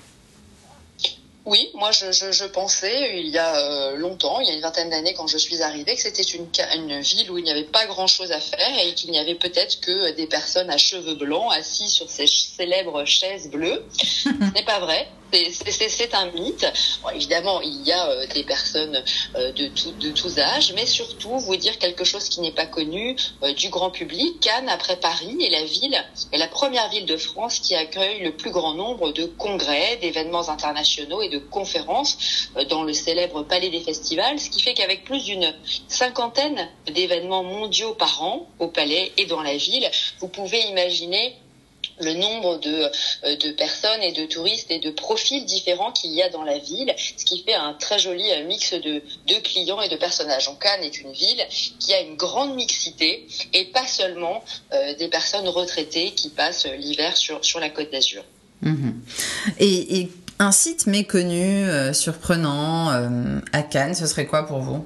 Oui, 1.46 1.70
moi 1.74 1.90
je, 1.92 2.10
je, 2.10 2.32
je, 2.32 2.44
pensais 2.46 3.20
il 3.20 3.28
y 3.28 3.36
a 3.36 3.56
euh, 3.56 3.96
longtemps, 3.96 4.40
il 4.40 4.46
y 4.46 4.50
a 4.50 4.54
une 4.54 4.62
vingtaine 4.62 4.88
d'années 4.88 5.12
quand 5.12 5.26
je 5.26 5.36
suis 5.36 5.60
arrivée, 5.60 5.94
que 5.94 6.00
c'était 6.00 6.22
une, 6.22 6.48
une 6.74 7.00
ville 7.00 7.30
où 7.30 7.36
il 7.36 7.44
n'y 7.44 7.50
avait 7.50 7.64
pas 7.64 7.84
grand-chose 7.84 8.32
à 8.32 8.40
faire 8.40 8.78
et 8.82 8.94
qu'il 8.94 9.10
n'y 9.10 9.18
avait 9.18 9.34
peut-être 9.34 9.80
que 9.80 10.12
des 10.12 10.26
personnes 10.26 10.70
à 10.70 10.78
cheveux 10.78 11.14
blancs 11.14 11.52
assis 11.52 11.90
sur 11.90 12.08
ces 12.08 12.26
célèbres 12.26 13.04
chaises 13.04 13.50
bleues. 13.50 13.84
Ce 13.98 14.30
n'est 14.54 14.64
pas 14.64 14.80
vrai 14.80 15.06
c'est 15.32 16.14
un 16.14 16.30
mythe. 16.32 16.66
Évidemment, 17.14 17.60
il 17.60 17.82
y 17.82 17.92
a 17.92 18.08
euh, 18.08 18.26
des 18.34 18.44
personnes 18.44 19.02
euh, 19.36 19.52
de 19.52 20.10
tous 20.10 20.38
âges, 20.38 20.72
mais 20.74 20.86
surtout 20.86 21.38
vous 21.38 21.56
dire 21.56 21.78
quelque 21.78 22.04
chose 22.04 22.28
qui 22.28 22.40
n'est 22.40 22.52
pas 22.52 22.66
connu 22.66 23.16
euh, 23.42 23.52
du 23.52 23.68
grand 23.68 23.90
public. 23.90 24.40
Cannes, 24.40 24.68
après 24.68 24.96
Paris, 24.96 25.36
est 25.42 25.50
la 25.50 25.64
ville, 25.64 25.96
est 26.32 26.38
la 26.38 26.48
première 26.48 26.88
ville 26.90 27.06
de 27.06 27.16
France 27.16 27.58
qui 27.58 27.74
accueille 27.74 28.20
le 28.22 28.32
plus 28.32 28.50
grand 28.50 28.74
nombre 28.74 29.12
de 29.12 29.24
congrès, 29.24 29.96
d'événements 29.96 30.48
internationaux 30.48 31.22
et 31.22 31.28
de 31.28 31.38
conférences 31.38 32.48
dans 32.68 32.82
le 32.82 32.92
célèbre 32.92 33.42
Palais 33.42 33.70
des 33.70 33.80
Festivals, 33.80 34.38
ce 34.38 34.50
qui 34.50 34.62
fait 34.62 34.74
qu'avec 34.74 35.04
plus 35.04 35.24
d'une 35.24 35.54
cinquantaine 35.88 36.68
d'événements 36.86 37.42
mondiaux 37.42 37.94
par 37.94 38.22
an 38.22 38.48
au 38.58 38.68
Palais 38.68 39.12
et 39.16 39.26
dans 39.26 39.42
la 39.42 39.56
ville, 39.56 39.88
vous 40.20 40.28
pouvez 40.28 40.60
imaginer 40.68 41.36
le 42.00 42.14
nombre 42.14 42.58
de, 42.58 42.90
euh, 43.24 43.36
de 43.36 43.52
personnes 43.52 44.02
et 44.02 44.12
de 44.12 44.26
touristes 44.26 44.70
et 44.70 44.78
de 44.78 44.90
profils 44.90 45.44
différents 45.44 45.92
qu'il 45.92 46.12
y 46.12 46.22
a 46.22 46.28
dans 46.28 46.44
la 46.44 46.58
ville, 46.58 46.94
ce 46.96 47.24
qui 47.24 47.42
fait 47.42 47.54
un 47.54 47.74
très 47.74 47.98
joli 47.98 48.30
euh, 48.32 48.46
mix 48.46 48.72
de, 48.74 49.02
de 49.26 49.34
clients 49.42 49.80
et 49.80 49.88
de 49.88 49.96
personnages. 49.96 50.48
En 50.48 50.54
Cannes 50.54 50.82
est 50.82 51.00
une 51.00 51.12
ville 51.12 51.46
qui 51.78 51.94
a 51.94 52.00
une 52.00 52.16
grande 52.16 52.54
mixité 52.54 53.26
et 53.52 53.66
pas 53.66 53.86
seulement 53.86 54.42
euh, 54.72 54.94
des 54.94 55.08
personnes 55.08 55.48
retraitées 55.48 56.12
qui 56.12 56.30
passent 56.30 56.66
l'hiver 56.66 57.16
sur, 57.16 57.44
sur 57.44 57.60
la 57.60 57.70
côte 57.70 57.90
d'Azur. 57.90 58.24
Mmh. 58.62 58.90
Et, 59.58 60.00
et, 60.00 60.10
un 60.38 60.52
site 60.52 60.86
méconnu, 60.86 61.68
euh, 61.68 61.92
surprenant 61.92 62.90
euh, 62.90 63.40
à 63.52 63.62
Cannes, 63.62 63.94
ce 63.94 64.06
serait 64.06 64.26
quoi 64.26 64.44
pour 64.44 64.58
vous? 64.58 64.84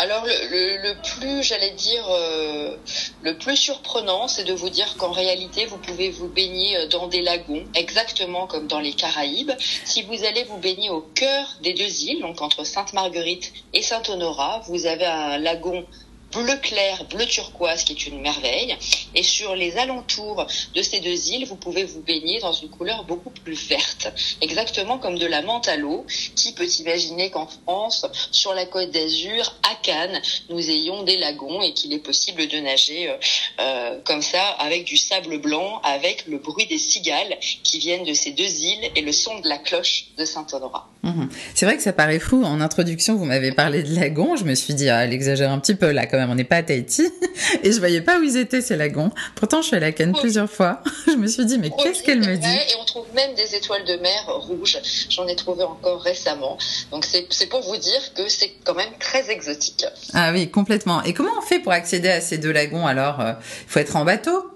Alors 0.00 0.24
le, 0.24 0.32
le, 0.50 0.76
le, 0.78 0.94
plus, 1.02 1.42
j'allais 1.42 1.72
dire, 1.72 2.06
euh, 2.08 2.74
le 3.22 3.36
plus 3.36 3.54
surprenant, 3.54 4.28
c'est 4.28 4.44
de 4.44 4.54
vous 4.54 4.70
dire 4.70 4.96
qu'en 4.96 5.10
réalité, 5.12 5.66
vous 5.66 5.76
pouvez 5.76 6.08
vous 6.08 6.26
baigner 6.26 6.74
euh, 6.74 6.86
dans 6.88 7.06
des 7.06 7.20
lagons, 7.20 7.66
exactement 7.74 8.46
comme 8.46 8.66
dans 8.66 8.80
les 8.80 8.94
Caraïbes. 8.94 9.52
Si 9.84 10.00
vous 10.02 10.24
allez 10.24 10.44
vous 10.44 10.56
baigner 10.56 10.88
au 10.88 11.02
cœur 11.02 11.54
des 11.62 11.74
deux 11.74 12.04
îles, 12.04 12.22
donc 12.22 12.40
entre 12.40 12.64
Sainte-Marguerite 12.64 13.52
et 13.74 13.82
Saint-Honorat, 13.82 14.62
vous 14.68 14.86
avez 14.86 15.04
un 15.04 15.36
lagon 15.36 15.84
bleu 16.32 16.56
clair, 16.62 17.04
bleu 17.10 17.26
turquoise, 17.26 17.84
qui 17.84 17.92
est 17.92 18.06
une 18.06 18.20
merveille. 18.20 18.76
Et 19.14 19.22
sur 19.22 19.54
les 19.54 19.76
alentours 19.76 20.46
de 20.74 20.82
ces 20.82 21.00
deux 21.00 21.30
îles, 21.30 21.46
vous 21.46 21.56
pouvez 21.56 21.84
vous 21.84 22.00
baigner 22.00 22.40
dans 22.40 22.52
une 22.52 22.68
couleur 22.68 23.04
beaucoup 23.04 23.30
plus 23.30 23.68
verte, 23.68 24.12
exactement 24.40 24.98
comme 24.98 25.18
de 25.18 25.26
la 25.26 25.42
menthe 25.42 25.68
à 25.68 25.76
l'eau. 25.76 26.06
Qui 26.36 26.52
peut 26.52 26.68
imaginer 26.80 27.30
qu'en 27.30 27.46
France, 27.46 28.06
sur 28.30 28.54
la 28.54 28.66
côte 28.66 28.90
d'Azur, 28.90 29.54
à 29.70 29.74
Cannes, 29.82 30.20
nous 30.48 30.70
ayons 30.70 31.02
des 31.02 31.16
lagons 31.16 31.62
et 31.62 31.72
qu'il 31.72 31.92
est 31.92 31.98
possible 31.98 32.46
de 32.46 32.58
nager 32.58 33.08
euh, 33.08 33.16
euh, 33.60 33.98
comme 34.04 34.22
ça, 34.22 34.42
avec 34.58 34.84
du 34.84 34.96
sable 34.96 35.38
blanc, 35.38 35.80
avec 35.82 36.26
le 36.26 36.38
bruit 36.38 36.66
des 36.66 36.78
cigales 36.78 37.36
qui 37.62 37.78
viennent 37.78 38.04
de 38.04 38.14
ces 38.14 38.32
deux 38.32 38.60
îles 38.62 38.90
et 38.96 39.02
le 39.02 39.12
son 39.12 39.40
de 39.40 39.48
la 39.48 39.58
cloche 39.58 40.06
de 40.16 40.24
Saint-Honorat. 40.24 40.88
Mmh. 41.02 41.26
C'est 41.54 41.66
vrai 41.66 41.76
que 41.76 41.82
ça 41.82 41.92
paraît 41.92 42.18
fou. 42.18 42.44
En 42.44 42.60
introduction, 42.60 43.16
vous 43.16 43.24
m'avez 43.24 43.52
parlé 43.52 43.82
de 43.82 43.94
lagons. 43.94 44.36
Je 44.36 44.44
me 44.44 44.54
suis 44.54 44.74
dit, 44.74 44.88
ah, 44.88 45.04
elle 45.04 45.12
exagère 45.12 45.50
un 45.50 45.58
petit 45.58 45.74
peu 45.74 45.90
là 45.90 46.06
même. 46.20 46.30
On 46.30 46.34
n'est 46.34 46.44
pas 46.44 46.56
à 46.56 46.62
Tahiti. 46.62 47.10
Et 47.62 47.72
je 47.72 47.78
voyais 47.78 48.00
pas 48.00 48.18
où 48.18 48.22
ils 48.22 48.36
étaient 48.36 48.60
ces 48.60 48.76
lagons. 48.76 49.10
Pourtant, 49.34 49.62
je 49.62 49.68
suis 49.68 49.76
à 49.76 49.80
la 49.80 49.92
Cannes 49.92 50.14
plusieurs 50.18 50.50
fois. 50.50 50.82
je 51.06 51.12
me 51.12 51.26
suis 51.26 51.44
dit, 51.44 51.58
mais 51.58 51.70
qu'est-ce 51.70 52.02
qu'elle 52.02 52.20
me 52.20 52.36
dit 52.36 52.48
Et 52.48 52.74
on 52.80 52.84
trouve 52.84 53.06
même 53.14 53.34
des 53.34 53.54
étoiles 53.54 53.84
de 53.84 53.96
mer 53.96 54.24
rouges. 54.26 54.78
J'en 55.08 55.26
ai 55.26 55.36
trouvé 55.36 55.64
encore 55.64 56.00
récemment. 56.02 56.58
Donc 56.90 57.04
c'est 57.04 57.46
pour 57.46 57.62
vous 57.62 57.76
dire 57.76 58.14
que 58.14 58.28
c'est 58.28 58.52
quand 58.64 58.74
même 58.74 58.92
très 58.98 59.30
exotique. 59.30 59.84
Ah 60.14 60.32
oui, 60.32 60.50
complètement. 60.50 61.02
Et 61.02 61.12
comment 61.12 61.32
on 61.38 61.42
fait 61.42 61.58
pour 61.58 61.72
accéder 61.72 62.08
à 62.08 62.20
ces 62.20 62.38
deux 62.38 62.52
lagons 62.52 62.86
alors? 62.86 63.20
Il 63.20 63.68
faut 63.68 63.78
être 63.78 63.96
en 63.96 64.04
bateau 64.04 64.50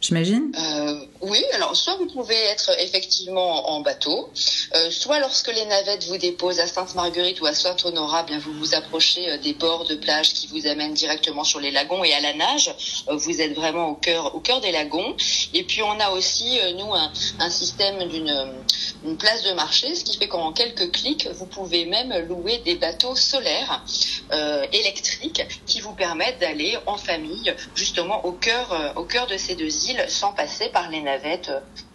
j'imagine? 0.00 0.52
Euh, 0.58 1.00
Oui, 1.22 1.44
alors 1.52 1.76
soit 1.76 1.96
vous 1.96 2.06
pouvez 2.06 2.34
être 2.34 2.70
effectivement 2.80 3.70
en 3.70 3.80
bateau, 3.80 4.30
euh, 4.74 4.90
soit 4.90 5.18
lorsque 5.20 5.52
les 5.52 5.66
navettes 5.66 6.04
vous 6.06 6.16
déposent 6.16 6.60
à 6.60 6.66
Sainte-Marguerite 6.66 7.42
ou 7.42 7.46
à 7.46 7.52
Saint-Honorat, 7.52 8.22
bien 8.22 8.38
vous 8.38 8.54
vous 8.54 8.74
approchez 8.74 9.28
euh, 9.28 9.36
des 9.36 9.52
bords 9.52 9.84
de 9.84 9.96
plage 9.96 10.32
qui 10.32 10.46
vous 10.46 10.66
amènent 10.66 10.94
directement 10.94 11.44
sur 11.44 11.60
les 11.60 11.72
lagons 11.72 12.02
et 12.04 12.14
à 12.14 12.20
la 12.20 12.32
nage. 12.32 12.74
Euh, 13.08 13.16
vous 13.16 13.42
êtes 13.42 13.52
vraiment 13.52 13.88
au 13.88 13.96
cœur, 13.96 14.34
au 14.34 14.40
cœur 14.40 14.62
des 14.62 14.72
lagons. 14.72 15.14
Et 15.52 15.62
puis 15.62 15.82
on 15.82 16.00
a 16.00 16.08
aussi 16.12 16.58
euh, 16.58 16.72
nous 16.72 16.94
un, 16.94 17.50
système 17.50 18.08
d'une 18.08 18.54
une 19.04 19.16
place 19.16 19.42
de 19.42 19.52
marché, 19.52 19.94
ce 19.94 20.04
qui 20.04 20.16
fait 20.16 20.28
qu'en 20.28 20.52
quelques 20.52 20.92
clics, 20.92 21.28
vous 21.32 21.46
pouvez 21.46 21.84
même 21.84 22.14
louer 22.28 22.58
des 22.58 22.76
bateaux 22.76 23.16
solaires 23.16 23.82
électriques 24.72 25.42
qui 25.66 25.80
vous 25.80 25.94
permettent 25.94 26.38
d'aller 26.38 26.76
en 26.86 26.96
famille 26.96 27.54
justement 27.74 28.24
au 28.26 28.32
cœur, 28.32 28.94
au 28.96 29.04
cœur 29.04 29.26
de 29.26 29.36
ces 29.36 29.54
deux 29.54 29.86
îles 29.86 30.04
sans 30.08 30.32
passer 30.32 30.68
par 30.68 30.90
les 30.90 31.00
navettes 31.00 31.09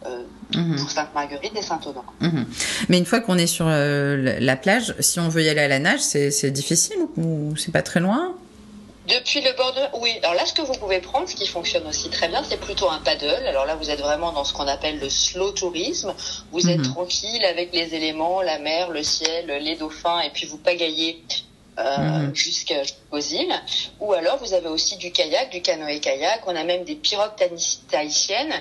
euh, 0.06 0.24
Mhm. 0.56 0.78
pour 0.80 0.90
Sainte-Marguerite 0.92 1.54
et 1.58 1.62
Saint-Honoré. 1.62 2.06
Mhm. 2.22 2.46
Mais 2.90 2.98
une 2.98 3.06
fois 3.06 3.20
qu'on 3.20 3.38
est 3.38 3.48
sur 3.48 3.66
euh, 3.68 4.38
la 4.40 4.56
plage, 4.56 4.94
si 5.00 5.20
on 5.20 5.28
veut 5.30 5.44
y 5.44 5.50
aller 5.50 5.62
à 5.62 5.68
la 5.68 5.80
nage, 5.80 6.00
c'est 6.02 6.30
c'est 6.32 6.52
difficile 6.52 6.98
ou 7.18 7.56
c'est 7.58 7.72
pas 7.72 7.82
très 7.82 8.00
loin? 8.00 8.34
Depuis 9.08 9.40
le 9.42 9.56
bord 9.56 9.72
de... 9.74 9.82
Oui, 10.02 10.10
alors 10.24 10.34
là, 10.36 10.46
ce 10.48 10.54
que 10.54 10.64
vous 10.64 10.74
pouvez 10.80 11.00
prendre, 11.00 11.30
ce 11.30 11.36
qui 11.36 11.46
fonctionne 11.46 11.86
aussi 11.88 12.10
très 12.10 12.28
bien, 12.28 12.42
c'est 12.44 12.60
plutôt 12.60 12.90
un 12.90 12.98
paddle. 13.00 13.46
Alors 13.48 13.66
là, 13.68 13.76
vous 13.76 13.92
êtes 13.92 14.00
vraiment 14.00 14.32
dans 14.32 14.44
ce 14.44 14.52
qu'on 14.52 14.68
appelle 14.68 14.98
le 15.00 15.10
slow 15.10 15.52
tourisme. 15.52 16.12
Vous 16.52 16.68
êtes 16.70 16.80
Mhm. 16.80 16.92
tranquille 16.94 17.46
avec 17.46 17.72
les 17.74 17.94
éléments, 17.94 18.42
la 18.42 18.58
mer, 18.58 18.90
le 18.90 19.04
ciel, 19.04 19.46
les 19.62 19.76
dauphins, 19.76 20.22
et 20.22 20.32
puis 20.32 20.48
vous 20.48 20.58
pagayez 20.58 21.24
euh, 21.80 21.98
Mhm. 22.28 22.36
jusqu'aux 22.36 23.20
îles. 23.20 23.54
Ou 24.00 24.14
alors, 24.14 24.38
vous 24.38 24.54
avez 24.54 24.68
aussi 24.68 24.98
du 24.98 25.12
kayak, 25.12 25.52
du 25.52 25.62
canoë-kayak. 25.62 26.42
On 26.48 26.56
a 26.56 26.64
même 26.64 26.84
des 26.86 26.96
pirogues 26.96 27.36
tahiti- 27.38 27.80
tahitiennes 27.90 28.54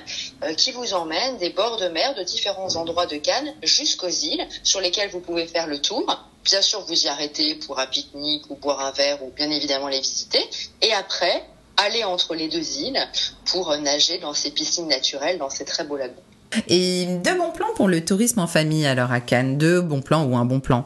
euh, 0.42 0.54
qui 0.54 0.73
vous 0.73 0.94
emmènent 0.94 1.37
des 1.38 1.50
bords 1.50 1.78
de 1.78 1.88
mer 1.88 2.14
de 2.14 2.23
différents 2.23 2.75
endroits 2.76 3.06
de 3.06 3.16
Cannes 3.16 3.54
jusqu'aux 3.62 4.09
îles 4.09 4.47
sur 4.62 4.80
lesquelles 4.80 5.11
vous 5.11 5.21
pouvez 5.21 5.47
faire 5.47 5.66
le 5.66 5.80
tour. 5.80 6.04
Bien 6.44 6.61
sûr, 6.62 6.80
vous 6.80 7.04
y 7.04 7.09
arrêtez 7.09 7.54
pour 7.54 7.78
un 7.78 7.87
pique-nique 7.87 8.50
ou 8.50 8.56
boire 8.56 8.80
un 8.80 8.90
verre 8.92 9.23
ou 9.23 9.30
bien 9.30 9.50
évidemment 9.50 9.88
les 9.88 10.00
visiter. 10.00 10.40
Et 10.83 10.92
après, 10.92 11.44
aller 11.76 12.04
entre 12.04 12.35
les 12.35 12.49
deux 12.49 12.78
îles 12.78 13.00
pour 13.47 13.76
nager 13.78 14.18
dans 14.18 14.35
ces 14.35 14.50
piscines 14.50 14.88
naturelles, 14.88 15.38
dans 15.38 15.50
ces 15.50 15.64
très 15.64 15.85
beaux 15.85 15.97
lagons. 15.97 16.14
Et 16.68 17.06
deux 17.25 17.35
bons 17.37 17.50
plans 17.50 17.73
pour 17.75 17.88
le 17.88 18.04
tourisme 18.04 18.38
en 18.40 18.47
famille 18.47 18.87
alors 18.87 19.11
à 19.11 19.21
Cannes 19.21 19.59
Deux 19.59 19.80
bons 19.80 20.02
plans 20.02 20.25
ou 20.25 20.37
un 20.37 20.44
bon 20.44 20.61
plan 20.61 20.85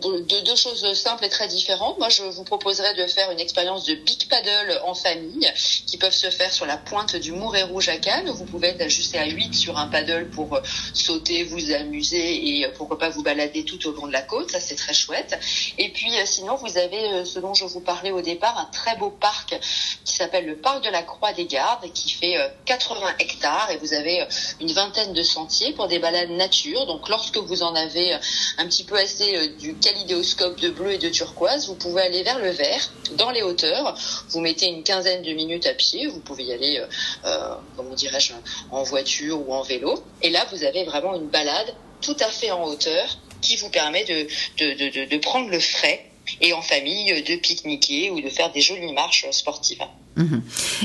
de 0.00 0.44
deux 0.44 0.56
choses 0.56 0.92
simples 0.94 1.24
et 1.24 1.28
très 1.28 1.48
différentes. 1.48 1.98
Moi, 1.98 2.08
je 2.08 2.22
vous 2.22 2.44
proposerais 2.44 2.94
de 2.94 3.06
faire 3.06 3.30
une 3.30 3.40
expérience 3.40 3.84
de 3.84 3.94
big 3.94 4.28
paddle 4.28 4.80
en 4.84 4.94
famille 4.94 5.50
qui 5.86 5.96
peuvent 5.96 6.14
se 6.14 6.30
faire 6.30 6.52
sur 6.52 6.66
la 6.66 6.76
pointe 6.76 7.16
du 7.16 7.32
Mouret 7.32 7.62
Rouge 7.62 7.88
à 7.88 7.96
Cannes. 7.96 8.30
Vous 8.30 8.44
pouvez 8.44 8.68
être 8.68 8.80
ajusté 8.80 9.18
à 9.18 9.26
8 9.26 9.54
sur 9.54 9.78
un 9.78 9.86
paddle 9.86 10.28
pour 10.30 10.54
euh, 10.54 10.60
sauter, 10.94 11.44
vous 11.44 11.72
amuser 11.72 12.48
et 12.48 12.66
euh, 12.66 12.70
pourquoi 12.76 12.98
pas 12.98 13.08
vous 13.08 13.22
balader 13.22 13.64
tout 13.64 13.86
au 13.88 13.92
long 13.92 14.06
de 14.06 14.12
la 14.12 14.22
côte. 14.22 14.50
Ça, 14.50 14.60
c'est 14.60 14.74
très 14.74 14.94
chouette. 14.94 15.38
Et 15.78 15.90
puis, 15.92 16.14
euh, 16.18 16.22
sinon, 16.24 16.56
vous 16.56 16.78
avez 16.78 17.24
ce 17.24 17.38
dont 17.38 17.54
je 17.54 17.64
vous 17.64 17.80
parlais 17.80 18.10
au 18.10 18.20
départ, 18.20 18.56
un 18.58 18.70
très 18.72 18.96
beau 18.96 19.10
parc 19.10 19.58
qui 20.04 20.14
s'appelle 20.14 20.46
le 20.46 20.56
parc 20.56 20.84
de 20.84 20.90
la 20.90 21.02
Croix 21.02 21.32
des 21.32 21.46
Gardes 21.46 21.90
qui 21.92 22.10
fait 22.10 22.36
euh, 22.36 22.48
80 22.66 23.14
hectares 23.18 23.70
et 23.70 23.76
vous 23.78 23.94
avez 23.94 24.26
une 24.60 24.72
vingtaine 24.72 25.12
de 25.12 25.22
sentiers 25.22 25.72
pour 25.72 25.88
des 25.88 25.98
balades 25.98 26.30
nature. 26.30 26.86
Donc, 26.86 27.08
lorsque 27.08 27.38
vous 27.38 27.62
en 27.62 27.74
avez 27.74 28.14
un 28.58 28.66
petit 28.66 28.84
peu 28.84 28.96
assez 28.96 29.48
du 29.58 29.74
kaléidoscope 29.88 30.60
de 30.60 30.70
bleu 30.70 30.92
et 30.92 30.98
de 30.98 31.08
turquoise, 31.08 31.68
vous 31.68 31.74
pouvez 31.74 32.02
aller 32.02 32.22
vers 32.22 32.38
le 32.38 32.50
vert, 32.50 32.92
dans 33.16 33.30
les 33.30 33.42
hauteurs. 33.42 33.96
Vous 34.30 34.40
mettez 34.40 34.66
une 34.66 34.82
quinzaine 34.82 35.22
de 35.22 35.32
minutes 35.32 35.66
à 35.66 35.74
pied. 35.74 36.06
Vous 36.06 36.20
pouvez 36.20 36.44
y 36.44 36.52
aller, 36.52 36.78
euh, 36.78 36.86
euh, 37.26 37.54
comment 37.76 37.94
dirais-je, 37.94 38.32
en 38.70 38.82
voiture 38.82 39.46
ou 39.46 39.52
en 39.52 39.62
vélo. 39.62 40.02
Et 40.22 40.30
là, 40.30 40.46
vous 40.52 40.64
avez 40.64 40.84
vraiment 40.84 41.14
une 41.14 41.28
balade 41.28 41.74
tout 42.00 42.16
à 42.20 42.30
fait 42.30 42.50
en 42.50 42.64
hauteur 42.64 43.18
qui 43.40 43.56
vous 43.56 43.70
permet 43.70 44.04
de, 44.04 45.16
prendre 45.18 45.50
le 45.50 45.60
frais 45.60 46.04
et 46.40 46.52
en 46.52 46.62
famille 46.62 47.22
de 47.22 47.36
pique-niquer 47.36 48.10
ou 48.10 48.20
de 48.20 48.28
faire 48.28 48.52
des 48.52 48.60
jolies 48.60 48.92
marches 48.92 49.26
sportives. 49.30 49.82
Mhm. 50.16 50.42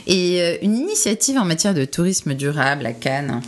Et 0.08 0.42
euh, 0.42 0.58
une 0.62 0.78
initiative 0.78 1.38
en 1.38 1.46
matière 1.46 1.74
de 1.74 1.86
tourisme 1.86 2.34
durable 2.34 2.86
à 2.86 2.94
Cannes? 2.94 3.42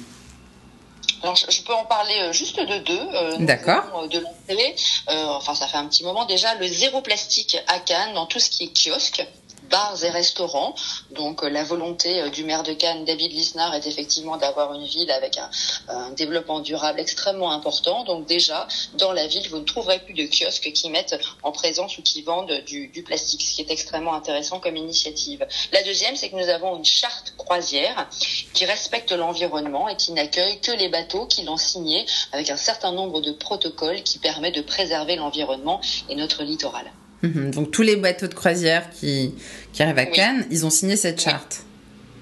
Alors, 1.26 1.36
je, 1.38 1.50
je 1.50 1.64
peux 1.64 1.74
en 1.74 1.86
parler 1.86 2.14
euh, 2.22 2.32
juste 2.34 2.60
de 2.60 2.78
deux. 2.78 3.00
Euh, 3.16 3.38
D'accord. 3.40 3.84
euh, 4.04 4.08
De 4.08 4.20
lancer, 4.20 4.76
euh, 5.10 5.26
enfin, 5.30 5.56
ça 5.56 5.66
fait 5.66 5.78
un 5.78 5.88
petit 5.88 6.04
moment 6.04 6.26
déjà, 6.26 6.54
le 6.54 6.68
zéro 6.68 7.02
plastique 7.02 7.58
à 7.66 7.80
Cannes 7.80 8.14
dans 8.14 8.28
tout 8.28 8.40
ce 8.40 8.52
qui 8.52 8.66
est 8.66 8.68
kiosque 8.92 9.26
bars 9.70 10.04
et 10.04 10.10
restaurants. 10.10 10.76
Donc 11.12 11.44
euh, 11.44 11.50
la 11.50 11.64
volonté 11.64 12.22
euh, 12.22 12.30
du 12.30 12.44
maire 12.44 12.64
de 12.64 12.74
Cannes, 12.74 13.06
David 13.06 13.32
Lisnard, 13.32 13.74
est 13.74 13.88
effectivement 13.88 14.38
d'avoir 14.38 14.74
une 14.74 14.86
ville 14.86 15.12
avec 15.12 15.38
un, 15.38 15.50
un 15.88 16.12
développement 16.12 16.60
durable 16.60 17.00
extrêmement 17.00 17.52
important. 17.52 18.04
Donc 18.04 18.26
déjà, 18.26 18.68
dans 18.96 19.12
la 19.12 19.28
ville, 19.28 19.48
vous 19.50 19.60
ne 19.60 19.64
trouverez 19.64 20.00
plus 20.00 20.14
de 20.14 20.26
kiosques 20.26 20.72
qui 20.74 20.90
mettent 20.90 21.16
en 21.44 21.52
présence 21.52 21.98
ou 21.98 22.02
qui 22.02 22.22
vendent 22.22 22.64
du, 22.66 22.88
du 22.88 23.04
plastique, 23.04 23.42
ce 23.42 23.56
qui 23.56 23.62
est 23.62 23.72
extrêmement 23.72 24.14
intéressant 24.14 24.60
comme 24.60 24.78
initiative. 24.78 25.46
La 25.72 25.84
deuxième, 25.84 26.16
c'est 26.16 26.30
que 26.30 26.36
nous 26.36 26.50
avons 26.50 26.78
une 26.78 26.86
charte 26.86 27.34
croisière 27.38 28.10
qui 28.54 28.66
respecte 28.66 29.12
l'environnement 29.12 29.88
et 29.88 29.96
qui 29.96 30.12
n'accueille 30.12 30.60
que 30.62 30.72
les 30.72 30.90
bateaux 30.90 31.26
qui 31.26 31.44
l'ont 31.44 31.58
signé 31.58 32.06
avec 32.32 32.50
un 32.50 32.58
certain 32.58 32.92
nombre 32.92 33.22
de 33.22 33.32
protocoles 33.32 34.04
qui 34.04 34.20
permet 34.20 34.52
de 34.52 34.62
préserver 34.62 35.16
l'environnement 35.16 35.82
et 36.10 36.16
notre 36.16 36.44
littoral. 36.44 36.92
Mhm. 37.28 37.52
Donc 37.52 37.72
tous 37.72 37.82
les 37.82 37.96
bateaux 37.96 38.28
de 38.28 38.34
croisière 38.34 38.90
qui, 38.92 39.34
qui 39.74 39.84
arrivent 39.84 39.98
à 40.00 40.04
Oui. 40.04 40.12
Cannes, 40.12 40.46
ils 40.52 40.66
ont 40.66 40.70
signé 40.70 40.96
cette 40.96 41.20
charte. 41.22 41.64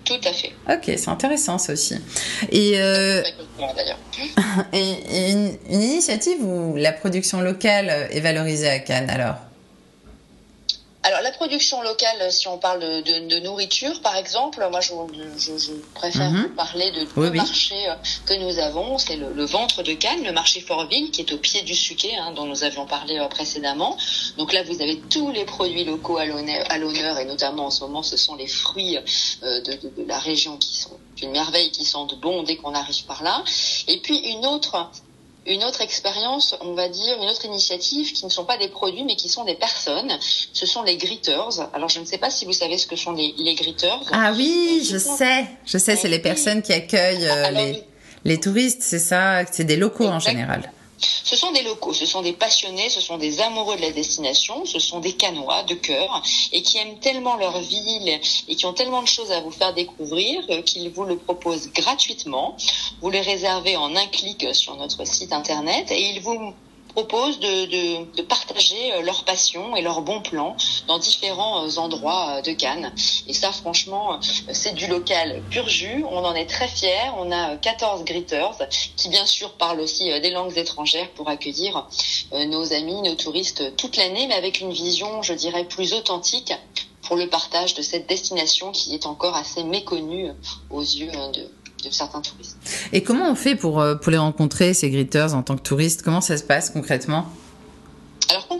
Tout 0.05 0.19
à 0.25 0.33
fait. 0.33 0.51
Ok, 0.69 0.97
c'est 0.97 1.09
intéressant 1.09 1.57
ça 1.57 1.73
aussi. 1.73 1.95
Et, 2.51 2.73
euh, 2.81 3.19
Exactement, 3.21 3.73
D'ailleurs. 3.73 3.99
et, 4.73 4.79
et 5.27 5.31
une, 5.31 5.51
une 5.69 5.81
initiative 5.81 6.43
où 6.43 6.75
la 6.75 6.91
production 6.91 7.39
locale 7.41 8.09
est 8.11 8.19
valorisée 8.19 8.67
à 8.69 8.79
Cannes 8.79 9.09
alors? 9.09 9.35
Alors 11.05 11.19
la 11.21 11.31
production 11.31 11.81
locale, 11.81 12.31
si 12.31 12.47
on 12.47 12.57
parle 12.57 12.79
de, 12.79 13.39
nourriture 13.39 13.99
par 14.01 14.15
exemple, 14.15 14.65
moi 14.71 14.79
je, 14.79 14.93
je- 15.35 15.57
je 15.57 15.73
préfère 15.93 16.31
Mhm. 16.31 16.55
parler 16.55 16.91
de 16.91 17.01
Oui, 17.01 17.07
deux 17.25 17.29
oui. 17.31 17.37
marchés 17.37 17.89
euh, 17.89 17.95
que 18.25 18.33
nous 18.35 18.57
avons. 18.59 18.97
C'est 18.97 19.17
le, 19.17 19.33
le 19.33 19.43
ventre 19.45 19.83
de 19.83 19.93
Cannes, 19.93 20.23
le 20.23 20.31
marché 20.31 20.61
Fortville 20.61 21.11
qui 21.11 21.19
est 21.21 21.33
au 21.33 21.37
pied 21.37 21.61
du 21.63 21.75
Suquet, 21.75 22.15
hein, 22.15 22.31
dont 22.31 22.45
nous 22.45 22.63
avions 22.63 22.85
parlé 22.85 23.17
euh, 23.19 23.27
précédemment. 23.27 23.97
Donc 24.37 24.53
là 24.53 24.63
vous 24.63 24.81
avez 24.81 25.01
tous 25.09 25.29
les 25.31 25.43
produits 25.43 25.83
locaux 25.83 26.17
à 26.17 26.25
l'honneur, 26.25 26.65
à 26.69 26.77
l'honneur 26.77 27.17
et 27.19 27.25
notamment 27.25 27.65
en 27.65 27.71
ce 27.71 27.83
moment 27.83 28.01
ce 28.01 28.15
sont 28.15 28.35
les 28.35 28.47
fruits 28.47 28.97
euh, 28.97 29.59
de, 29.61 29.73
de- 29.73 29.93
de 29.97 30.05
la 30.07 30.19
région 30.19 30.57
qui 30.57 30.77
sont 30.77 31.01
une 31.21 31.31
merveille, 31.31 31.71
qui 31.71 31.83
sentent 31.85 32.17
bon 32.19 32.43
dès 32.43 32.55
qu'on 32.55 32.73
arrive 32.73 33.05
par 33.05 33.23
là. 33.23 33.43
Et 33.87 33.97
puis 33.99 34.17
une 34.19 34.45
autre 34.45 34.89
une 35.45 35.63
autre 35.63 35.81
expérience, 35.81 36.55
on 36.61 36.73
va 36.73 36.89
dire, 36.89 37.17
une 37.21 37.29
autre 37.29 37.45
initiative 37.45 38.13
qui 38.13 38.25
ne 38.25 38.29
sont 38.29 38.45
pas 38.45 38.57
des 38.57 38.69
produits 38.69 39.03
mais 39.03 39.15
qui 39.15 39.29
sont 39.29 39.43
des 39.43 39.55
personnes. 39.55 40.11
Ce 40.19 40.65
sont 40.65 40.83
les 40.83 40.97
greeters. 40.97 41.69
Alors 41.73 41.89
je 41.89 41.99
ne 41.99 42.05
sais 42.05 42.17
pas 42.17 42.29
si 42.29 42.45
vous 42.45 42.53
savez 42.53 42.77
ce 42.77 42.87
que 42.87 42.95
sont 42.95 43.11
les, 43.13 43.33
les 43.37 43.55
greeters. 43.55 44.01
Ah 44.11 44.33
oui, 44.35 44.87
je 44.89 44.97
sais, 44.97 45.45
je 45.65 45.77
sais, 45.77 45.95
c'est 45.95 46.07
les 46.07 46.19
personnes 46.19 46.61
qui 46.61 46.73
accueillent 46.73 47.27
euh, 47.27 47.45
Alors, 47.45 47.61
les, 47.61 47.83
les 48.25 48.39
touristes, 48.39 48.81
c'est 48.81 48.99
ça, 48.99 49.45
c'est 49.51 49.65
des 49.65 49.75
locaux 49.75 50.07
en 50.07 50.19
général. 50.19 50.71
Ce 51.23 51.35
sont 51.35 51.51
des 51.51 51.61
locaux, 51.61 51.93
ce 51.93 52.05
sont 52.05 52.21
des 52.21 52.33
passionnés, 52.33 52.89
ce 52.89 53.01
sont 53.01 53.17
des 53.17 53.39
amoureux 53.41 53.75
de 53.75 53.81
la 53.81 53.91
destination, 53.91 54.65
ce 54.65 54.79
sont 54.79 54.99
des 54.99 55.13
canois 55.13 55.63
de 55.63 55.75
cœur 55.75 56.21
et 56.51 56.61
qui 56.61 56.77
aiment 56.77 56.99
tellement 56.99 57.35
leur 57.35 57.59
ville 57.59 58.19
et 58.47 58.55
qui 58.55 58.65
ont 58.65 58.73
tellement 58.73 59.01
de 59.01 59.07
choses 59.07 59.31
à 59.31 59.41
vous 59.41 59.51
faire 59.51 59.73
découvrir 59.73 60.41
euh, 60.49 60.61
qu'ils 60.61 60.89
vous 60.89 61.03
le 61.03 61.17
proposent 61.17 61.71
gratuitement. 61.71 62.57
Vous 63.01 63.09
les 63.09 63.21
réservez 63.21 63.75
en 63.75 63.95
un 63.95 64.07
clic 64.07 64.53
sur 64.53 64.75
notre 64.75 65.05
site 65.05 65.33
internet 65.33 65.91
et 65.91 66.09
ils 66.09 66.21
vous 66.21 66.53
proposent 66.93 67.39
de, 67.39 67.65
de, 67.65 68.15
de 68.15 68.21
partager 68.21 68.93
euh, 68.93 69.01
leur 69.01 69.23
passion 69.25 69.75
et 69.75 69.81
leurs 69.81 70.01
bons 70.01 70.21
plans 70.21 70.55
dans 70.87 70.99
différents 70.99 71.65
euh, 71.65 71.77
endroits 71.77 72.37
euh, 72.37 72.41
de 72.41 72.51
Cannes. 72.51 72.93
Et 73.27 73.33
ça, 73.33 73.51
franchement, 73.51 74.19
c'est 74.51 74.73
du 74.75 74.87
local 74.87 75.41
pur 75.49 75.67
jus. 75.67 76.05
On 76.09 76.23
en 76.23 76.35
est 76.35 76.45
très 76.45 76.67
fiers. 76.67 77.11
On 77.17 77.31
a 77.31 77.51
euh, 77.51 77.57
14 77.57 78.03
greeters 78.03 78.67
qui, 78.95 79.09
bien 79.09 79.25
sûr, 79.25 79.53
parlent 79.53 79.79
aussi 79.79 80.05
des 80.21 80.31
langues 80.31 80.57
étrangères 80.57 81.09
pour 81.11 81.29
accueillir 81.29 81.87
nos 82.31 82.73
amis, 82.73 83.01
nos 83.01 83.15
touristes 83.15 83.75
toute 83.75 83.97
l'année, 83.97 84.27
mais 84.27 84.35
avec 84.35 84.59
une 84.59 84.71
vision, 84.71 85.21
je 85.21 85.33
dirais, 85.33 85.65
plus 85.65 85.93
authentique 85.93 86.53
pour 87.03 87.15
le 87.15 87.27
partage 87.27 87.73
de 87.73 87.81
cette 87.81 88.07
destination 88.07 88.71
qui 88.71 88.93
est 88.93 89.05
encore 89.05 89.35
assez 89.35 89.63
méconnue 89.63 90.31
aux 90.69 90.81
yeux 90.81 91.11
de, 91.11 91.49
de 91.89 91.93
certains 91.93 92.21
touristes. 92.21 92.57
Et 92.91 93.03
comment 93.03 93.29
on 93.29 93.35
fait 93.35 93.55
pour, 93.55 93.79
euh, 93.81 93.95
pour 93.95 94.11
les 94.11 94.17
rencontrer, 94.17 94.73
ces 94.73 94.89
greeters, 94.89 95.33
en 95.33 95.43
tant 95.43 95.55
que 95.55 95.61
touristes 95.61 96.01
Comment 96.01 96.21
ça 96.21 96.37
se 96.37 96.43
passe 96.43 96.69
concrètement? 96.69 97.27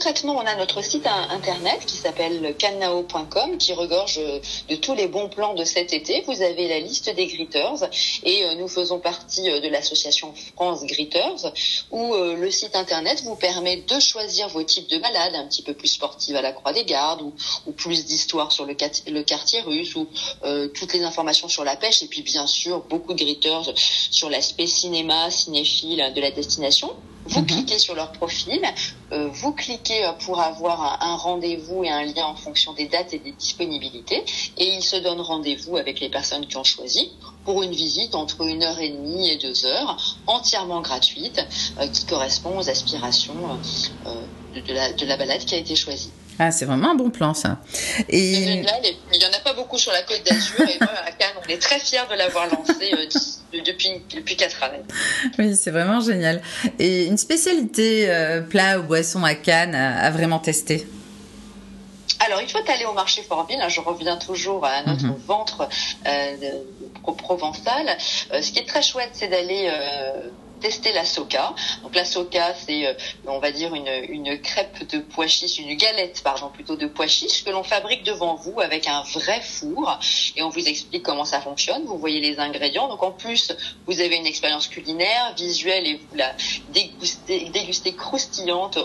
Concrètement, 0.03 0.35
on 0.35 0.45
a 0.45 0.55
notre 0.57 0.83
site 0.83 1.07
in- 1.07 1.29
internet 1.29 1.85
qui 1.85 1.95
s'appelle 1.95 2.53
cannao.com 2.57 3.57
qui 3.57 3.71
regorge 3.71 4.17
euh, 4.17 4.41
de 4.67 4.75
tous 4.75 4.95
les 4.95 5.07
bons 5.07 5.29
plans 5.29 5.53
de 5.53 5.63
cet 5.63 5.93
été. 5.93 6.25
Vous 6.27 6.41
avez 6.41 6.67
la 6.67 6.81
liste 6.81 7.09
des 7.15 7.25
greeters 7.25 7.89
et 8.23 8.43
euh, 8.43 8.55
nous 8.55 8.67
faisons 8.67 8.99
partie 8.99 9.49
euh, 9.49 9.61
de 9.61 9.69
l'association 9.69 10.33
France 10.57 10.83
Greeters 10.83 11.53
où 11.91 12.15
le 12.15 12.51
site 12.51 12.75
internet 12.75 13.23
vous 13.23 13.37
permet 13.37 13.77
de 13.77 13.99
choisir 14.01 14.49
vos 14.49 14.63
types 14.63 14.89
de 14.89 14.97
balades, 14.97 15.35
un 15.35 15.47
petit 15.47 15.61
peu 15.61 15.73
plus 15.73 15.87
sportives 15.87 16.35
à 16.35 16.41
la 16.41 16.51
Croix 16.51 16.73
des 16.73 16.83
Gardes 16.83 17.21
ou, 17.21 17.71
plus 17.71 18.03
d'histoires 18.03 18.51
sur 18.51 18.65
le, 18.65 18.73
quartier 18.73 19.61
russe 19.61 19.95
ou 19.95 20.07
toutes 20.73 20.93
les 20.93 21.03
informations 21.03 21.47
sur 21.47 21.63
la 21.63 21.77
pêche 21.77 22.03
et 22.03 22.07
puis 22.07 22.23
bien 22.23 22.45
sûr 22.45 22.81
beaucoup 22.89 23.13
de 23.13 23.23
greeters 23.23 23.71
sur 23.75 24.29
l'aspect 24.29 24.67
cinéma, 24.67 25.31
cinéphile 25.31 26.11
de 26.13 26.19
la 26.21 26.31
destination. 26.31 26.93
Vous 27.25 27.39
Mhm. 27.41 27.47
cliquez 27.47 27.79
sur 27.79 27.95
leur 27.95 28.11
profil, 28.11 28.61
euh, 29.13 29.29
vous 29.29 29.53
cliquez 29.53 30.03
euh, 30.05 30.11
pour 30.13 30.41
avoir 30.41 30.81
un, 31.01 31.11
un 31.13 31.15
rendez-vous 31.15 31.83
et 31.83 31.89
un 31.89 32.03
lien 32.03 32.25
en 32.25 32.35
fonction 32.35 32.73
des 32.73 32.87
dates 32.87 33.13
et 33.13 33.19
des 33.19 33.31
disponibilités, 33.31 34.23
et 34.57 34.73
ils 34.75 34.83
se 34.83 34.97
donnent 34.97 35.21
rendez-vous 35.21 35.77
avec 35.77 35.99
les 36.01 36.09
personnes 36.09 36.45
qui 36.47 36.57
ont 36.57 36.63
choisi 36.63 37.11
pour 37.45 37.63
une 37.63 37.71
visite 37.73 38.15
entre 38.15 38.41
une 38.45 38.63
heure 38.63 38.79
et 38.79 38.89
demie 38.89 39.29
et 39.29 39.37
deux 39.37 39.65
heures, 39.65 40.21
entièrement 40.27 40.81
gratuite, 40.81 41.41
qui 41.93 42.05
correspond 42.05 42.57
aux 42.57 42.69
aspirations 42.69 43.59
de, 44.05 44.73
la, 44.73 44.93
de 44.93 45.05
la 45.05 45.17
balade 45.17 45.43
qui 45.45 45.55
a 45.55 45.57
été 45.57 45.75
choisie. 45.75 46.13
Ah, 46.45 46.51
c'est 46.51 46.65
vraiment 46.65 46.91
un 46.91 46.95
bon 46.95 47.09
plan, 47.09 47.33
ça. 47.33 47.57
Et... 48.09 48.33
il 48.33 48.59
n'y 49.17 49.25
en 49.25 49.31
a 49.33 49.39
pas 49.45 49.53
beaucoup 49.53 49.77
sur 49.77 49.93
la 49.93 50.01
côte 50.01 50.21
d'Azur. 50.25 50.59
et 50.59 50.77
moi, 50.81 50.89
à 51.05 51.11
Cannes, 51.11 51.35
on 51.41 51.47
est 51.47 51.57
très 51.57 51.79
fiers 51.79 52.05
de 52.11 52.15
l'avoir 52.15 52.47
lancé 52.47 52.93
euh, 52.93 53.61
depuis, 53.65 54.01
depuis 54.13 54.35
4 54.35 54.63
années. 54.63 54.83
Oui, 55.39 55.55
c'est 55.55 55.71
vraiment 55.71 56.01
génial. 56.01 56.41
Et 56.79 57.05
une 57.05 57.17
spécialité 57.17 58.09
euh, 58.09 58.41
plat 58.41 58.77
ou 58.77 58.83
boisson 58.83 59.23
à 59.23 59.35
Cannes 59.35 59.73
à, 59.73 60.11
vraiment 60.11 60.39
tester? 60.39 60.85
Alors, 62.19 62.41
il 62.41 62.49
faut 62.49 62.57
aller 62.57 62.85
au 62.85 62.93
marché 62.93 63.23
Fortville. 63.23 63.61
Hein, 63.61 63.69
je 63.69 63.79
reviens 63.79 64.17
toujours 64.17 64.65
à 64.65 64.83
notre 64.83 65.05
mhm. 65.05 65.15
ventre 65.25 65.69
euh, 66.05 67.15
provençal. 67.19 67.97
ce 68.01 68.51
qui 68.51 68.59
est 68.59 68.67
très 68.67 68.81
chouette, 68.81 69.11
c'est 69.13 69.29
d'aller 69.29 69.71
tester 70.63 70.93
la 70.93 71.05
soca. 71.05 71.53
Donc 71.83 71.93
la 71.93 72.05
soca, 72.05 72.55
c'est, 72.55 72.87
euh, 72.87 72.93
on 73.27 73.39
va 73.39 73.51
dire, 73.51 73.75
une, 73.75 73.91
une 74.09 74.39
crêpe 74.39 74.87
de 74.89 74.99
pois 74.99 75.27
chiches, 75.27 75.59
une 75.59 75.75
galette, 75.75 76.21
pardon, 76.23 76.49
plutôt 76.49 76.77
de 76.77 76.87
pois 76.87 77.07
chiches 77.07 77.43
que 77.43 77.51
l'on 77.51 77.63
fabrique 77.63 78.03
devant 78.03 78.35
vous 78.35 78.59
avec 78.61 78.87
un 78.87 79.03
vrai 79.13 79.41
four. 79.41 79.99
Et 80.35 80.41
on 80.41 80.49
vous 80.49 80.65
explique 80.67 81.03
comment 81.03 81.25
ça 81.25 81.41
fonctionne. 81.41 81.83
Vous 81.85 81.97
voyez 81.97 82.21
les 82.21 82.39
ingrédients. 82.39 82.87
Donc 82.87 83.03
en 83.03 83.11
plus, 83.11 83.51
vous 83.87 83.99
avez 83.99 84.15
une 84.15 84.25
expérience 84.25 84.67
culinaire, 84.67 85.35
visuelle 85.37 85.85
et 85.85 85.95
vous 85.95 86.15
la 86.15 86.31
dégustez, 86.69 87.49
dégustez 87.49 87.93
croustillante 87.93 88.77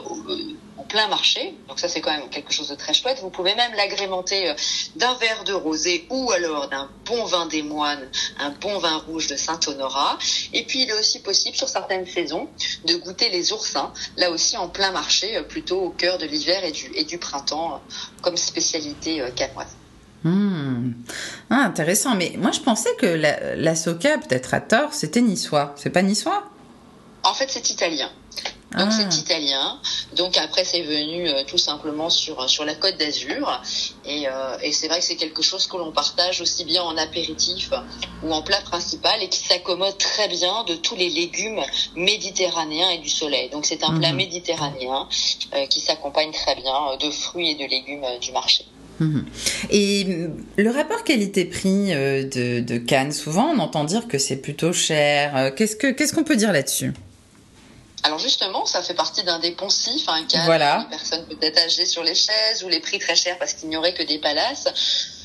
plein 0.85 1.09
marché. 1.09 1.55
Donc 1.69 1.79
ça, 1.79 1.89
c'est 1.89 2.01
quand 2.01 2.11
même 2.11 2.29
quelque 2.31 2.53
chose 2.53 2.69
de 2.69 2.75
très 2.75 2.95
chouette. 2.95 3.19
Vous 3.21 3.31
pouvez 3.31 3.55
même 3.55 3.73
l'agrémenter 3.75 4.51
euh, 4.51 4.55
d'un 4.97 5.15
verre 5.15 5.45
de 5.45 5.53
rosé 5.53 6.07
ou 6.11 6.31
alors 6.33 6.69
d'un 6.69 6.89
bon 7.05 7.25
vin 7.25 7.47
des 7.47 7.63
moines, 7.63 8.09
un 8.39 8.51
bon 8.51 8.79
vin 8.79 8.97
rouge 8.99 9.27
de 9.27 9.37
Saint-Honorat. 9.37 10.19
Et 10.53 10.65
puis, 10.65 10.83
il 10.83 10.91
est 10.91 10.99
aussi 10.99 11.21
possible, 11.21 11.57
sur 11.57 11.69
certaines 11.69 12.07
saisons, 12.07 12.49
de 12.85 12.95
goûter 12.97 13.31
les 13.31 13.53
oursins, 13.53 13.93
là 14.17 14.31
aussi 14.31 14.57
en 14.57 14.69
plein 14.69 14.91
marché, 14.91 15.37
euh, 15.37 15.43
plutôt 15.43 15.81
au 15.81 15.91
cœur 15.91 16.19
de 16.19 16.27
l'hiver 16.27 16.65
et 16.65 16.73
du, 16.73 16.91
et 16.95 17.05
du 17.05 17.19
printemps, 17.19 17.75
euh, 17.75 17.95
comme 18.23 18.37
spécialité 18.37 19.23
canoise. 19.35 19.77
Ah, 21.51 21.65
intéressant. 21.65 22.15
Mais 22.15 22.35
moi, 22.37 22.51
je 22.51 22.61
pensais 22.61 22.95
que 22.97 23.07
la, 23.07 23.55
la 23.55 23.77
soca, 23.77 24.19
peut-être 24.19 24.53
à 24.53 24.61
tort, 24.61 24.93
c'était 24.93 25.23
niçois. 25.23 25.75
C'est 25.77 25.91
pas 25.91 26.03
niçois? 26.03 26.45
En 27.23 27.35
fait, 27.35 27.49
c'est 27.49 27.71
italien. 27.71 28.11
Donc 28.77 28.93
c'est 28.93 29.07
ah. 29.11 29.19
italien. 29.19 29.81
Donc 30.17 30.37
après 30.37 30.63
c'est 30.63 30.83
venu 30.83 31.27
euh, 31.27 31.43
tout 31.47 31.57
simplement 31.57 32.11
sur 32.11 32.49
sur 32.51 32.67
la 32.67 32.75
Côte 32.75 32.99
d'Azur 32.99 33.63
et, 34.05 34.29
euh, 34.29 34.59
et 34.63 34.73
c'est 34.73 34.89
vrai 34.89 34.99
que 34.99 35.05
c'est 35.05 35.17
quelque 35.17 35.43
chose 35.43 35.67
que 35.67 35.79
l'on 35.79 35.91
partage 35.91 36.43
aussi 36.43 36.65
bien 36.65 36.83
en 36.83 36.97
apéritif 36.99 37.71
ou 38.23 38.33
en 38.33 38.43
plat 38.43 38.61
principal 38.61 39.23
et 39.23 39.29
qui 39.29 39.43
s'accommode 39.43 39.97
très 39.97 40.29
bien 40.29 40.65
de 40.65 40.75
tous 40.75 40.97
les 40.97 41.09
légumes 41.09 41.63
méditerranéens 41.97 42.91
et 42.91 42.99
du 42.99 43.09
soleil. 43.09 43.49
Donc 43.49 43.65
c'est 43.65 43.83
un 43.85 43.99
plat 43.99 44.11
mhm. 44.11 44.17
méditerranéen 44.17 45.09
euh, 45.55 45.67
qui 45.67 45.81
s'accompagne 45.81 46.33
très 46.33 46.55
bien 46.57 46.97
de 47.01 47.11
fruits 47.11 47.51
et 47.51 47.55
de 47.55 47.65
légumes 47.71 48.05
du 48.21 48.33
marché. 48.33 48.67
Mhm. 49.01 49.25
Et 49.71 50.07
le 50.57 50.71
rapport 50.71 51.05
qualité-prix 51.05 51.93
de, 51.93 52.61
de 52.61 52.79
Cannes, 52.79 53.13
souvent 53.13 53.47
on 53.47 53.59
entend 53.61 53.85
dire 53.85 54.09
que 54.09 54.19
c'est 54.19 54.43
plutôt 54.43 54.75
cher. 54.75 55.55
Qu'est-ce 55.55 55.77
que 55.77 55.87
qu'est-ce 55.87 56.13
qu'on 56.13 56.25
peut 56.25 56.37
dire 56.37 56.53
là-dessus? 56.53 56.93
Alors 58.09 58.19
justement, 58.19 58.65
ça 58.65 58.83
fait 58.83 58.95
partie 58.95 59.23
d'un 59.23 59.39
des 59.39 59.53
poncifs, 59.53 60.09
un 60.09 60.25
cas 60.25 60.45
voilà. 60.47 60.87
personnes 60.89 61.27
peut-être 61.27 61.59
âgées 61.59 61.85
sur 61.85 62.03
les 62.03 62.15
chaises 62.15 62.65
ou 62.65 62.69
les 62.69 62.81
prix 62.81 62.99
très 62.99 63.15
chers 63.15 63.39
parce 63.39 63.53
qu'il 63.53 63.69
n'y 63.69 63.77
aurait 63.77 63.93
que 63.93 64.03
des 64.03 64.19
palaces. 64.19 64.67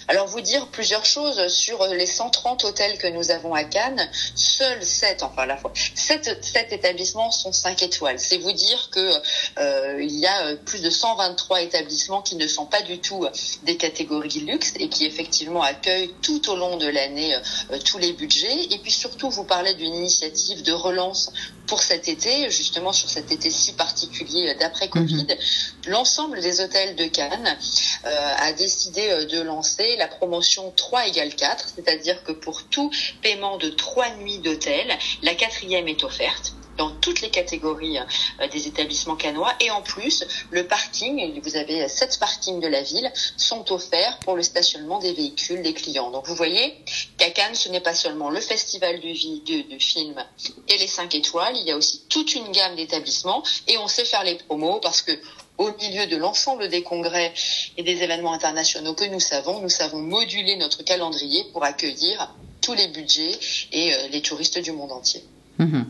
Alors 0.08 0.28
vous 0.28 0.42
dire 0.42 0.68
plusieurs 0.68 1.06
choses 1.06 1.48
sur 1.48 1.86
les 1.88 2.06
130 2.06 2.66
hôtels 2.66 2.98
que 2.98 3.08
nous 3.08 3.32
avons 3.32 3.54
à 3.54 3.64
Cannes. 3.64 4.10
Seuls 4.36 4.84
7, 4.84 5.24
enfin 5.24 5.44
à 5.44 5.46
la 5.46 5.58
fois, 5.58 5.72
7, 5.96 6.44
7 6.44 6.74
établissements 6.74 7.32
sont 7.32 7.52
5 7.52 7.84
étoiles. 7.84 8.20
C'est 8.20 8.38
vous 8.38 8.52
dire 8.52 8.90
que 8.92 9.14
euh, 9.60 10.02
il 10.02 10.18
y 10.18 10.28
a 10.28 10.56
plus 10.66 10.82
de 10.82 10.90
123 10.90 11.62
établissements 11.62 12.22
qui 12.22 12.36
ne 12.36 12.48
sont 12.48 12.66
pas 12.66 12.82
du 12.82 13.00
tout 13.00 13.26
des 13.64 13.78
catégories 13.78 14.42
luxe 14.42 14.74
et 14.80 14.90
qui 14.90 15.06
effectivement 15.06 15.62
accueillent 15.62 16.14
tout 16.22 16.50
au 16.50 16.56
long 16.56 16.78
de 16.78 16.88
l'année 16.88 17.36
euh, 17.72 17.78
tous 17.84 17.98
les 17.98 18.14
budgets. 18.14 18.68
Et 18.72 18.80
puis 18.80 18.92
surtout, 18.92 19.30
vous 19.30 19.44
parlez 19.44 19.74
d'une 19.76 19.94
initiative 19.94 20.64
de 20.64 20.72
relance 20.72 21.32
pour 21.68 21.82
cet 21.82 22.08
été, 22.08 22.50
justement 22.52 22.92
sur 22.92 23.10
cet 23.10 23.32
été 23.32 23.50
si 23.50 23.74
particulier 23.74 24.54
d'après 24.60 24.90
Covid. 24.90 25.24
Mhm. 25.24 25.38
L'ensemble 25.86 26.40
des 26.42 26.62
hôtels 26.62 26.96
de 26.96 27.06
Cannes 27.06 27.58
euh, 28.06 28.34
a 28.38 28.54
décidé 28.54 29.26
de 29.26 29.42
lancer 29.42 29.96
la 29.98 30.08
promotion 30.08 30.72
3 30.76 31.08
égale 31.08 31.36
4, 31.36 31.70
c'est-à-dire 31.76 32.24
que 32.24 32.32
pour 32.32 32.64
tout 32.64 32.90
paiement 33.22 33.58
de 33.58 33.70
3 33.70 34.16
nuits 34.16 34.40
d'hôtel, 34.40 34.98
la 35.22 35.36
quatrième 35.36 35.88
est 35.88 36.04
offerte 36.04 36.54
dans 36.78 36.90
toutes 36.90 37.22
les 37.22 37.30
catégories 37.30 37.98
euh, 37.98 38.48
des 38.48 38.68
établissements 38.68 39.16
canois. 39.16 39.54
Et 39.60 39.72
en 39.72 39.82
plus, 39.82 40.24
le 40.52 40.68
parking, 40.68 41.40
vous 41.42 41.56
avez 41.56 41.88
sept 41.88 42.20
parkings 42.20 42.60
de 42.60 42.68
la 42.68 42.82
ville, 42.82 43.12
sont 43.38 43.72
offerts 43.72 44.20
pour 44.20 44.36
le 44.36 44.44
stationnement 44.44 45.00
des 45.00 45.14
véhicules 45.14 45.62
des 45.62 45.74
clients. 45.74 46.12
Donc 46.12 46.28
vous 46.28 46.36
voyez 46.36 46.76
qu'à 47.18 47.30
Cannes, 47.30 47.56
ce 47.56 47.70
n'est 47.70 47.82
pas 47.82 47.94
seulement 47.94 48.30
le 48.30 48.40
festival 48.40 49.00
du, 49.00 49.14
de, 49.14 49.80
film 49.80 50.24
et 50.68 50.78
les 50.78 50.88
5 50.88 51.14
étoiles, 51.16 51.56
il 51.58 51.68
y 51.68 51.72
a 51.72 51.78
aussi 51.78 52.04
toute 52.10 52.36
une 52.36 52.52
gamme 52.52 52.76
d'établissements 52.76 53.44
et 53.68 53.78
on 53.78 53.88
sait 53.88 54.06
faire 54.06 54.24
les 54.24 54.36
promos 54.36 54.80
parce 54.80 55.02
que 55.02 55.12
au 55.58 55.70
milieu 55.80 56.08
de 56.08 56.18
l'ensemble 56.18 56.70
des 56.70 56.84
congrès 56.84 57.34
et 57.78 57.84
des 57.84 58.04
événements 58.04 58.34
internationaux 58.34 58.94
que 58.94 59.06
nous 59.06 59.20
savons, 59.20 59.62
nous 59.62 59.70
savons 59.70 60.00
moduler 60.00 60.56
notre 60.58 60.84
calendrier 60.84 61.44
pour 61.52 61.64
accueillir 61.64 62.34
tous 62.62 62.74
les 62.74 62.88
budgets 62.88 63.38
et 63.72 63.94
euh, 63.94 63.98
les 64.12 64.22
touristes 64.22 64.60
du 64.60 64.72
monde 64.72 64.92
entier. 64.92 65.24
Mhm. 65.60 65.86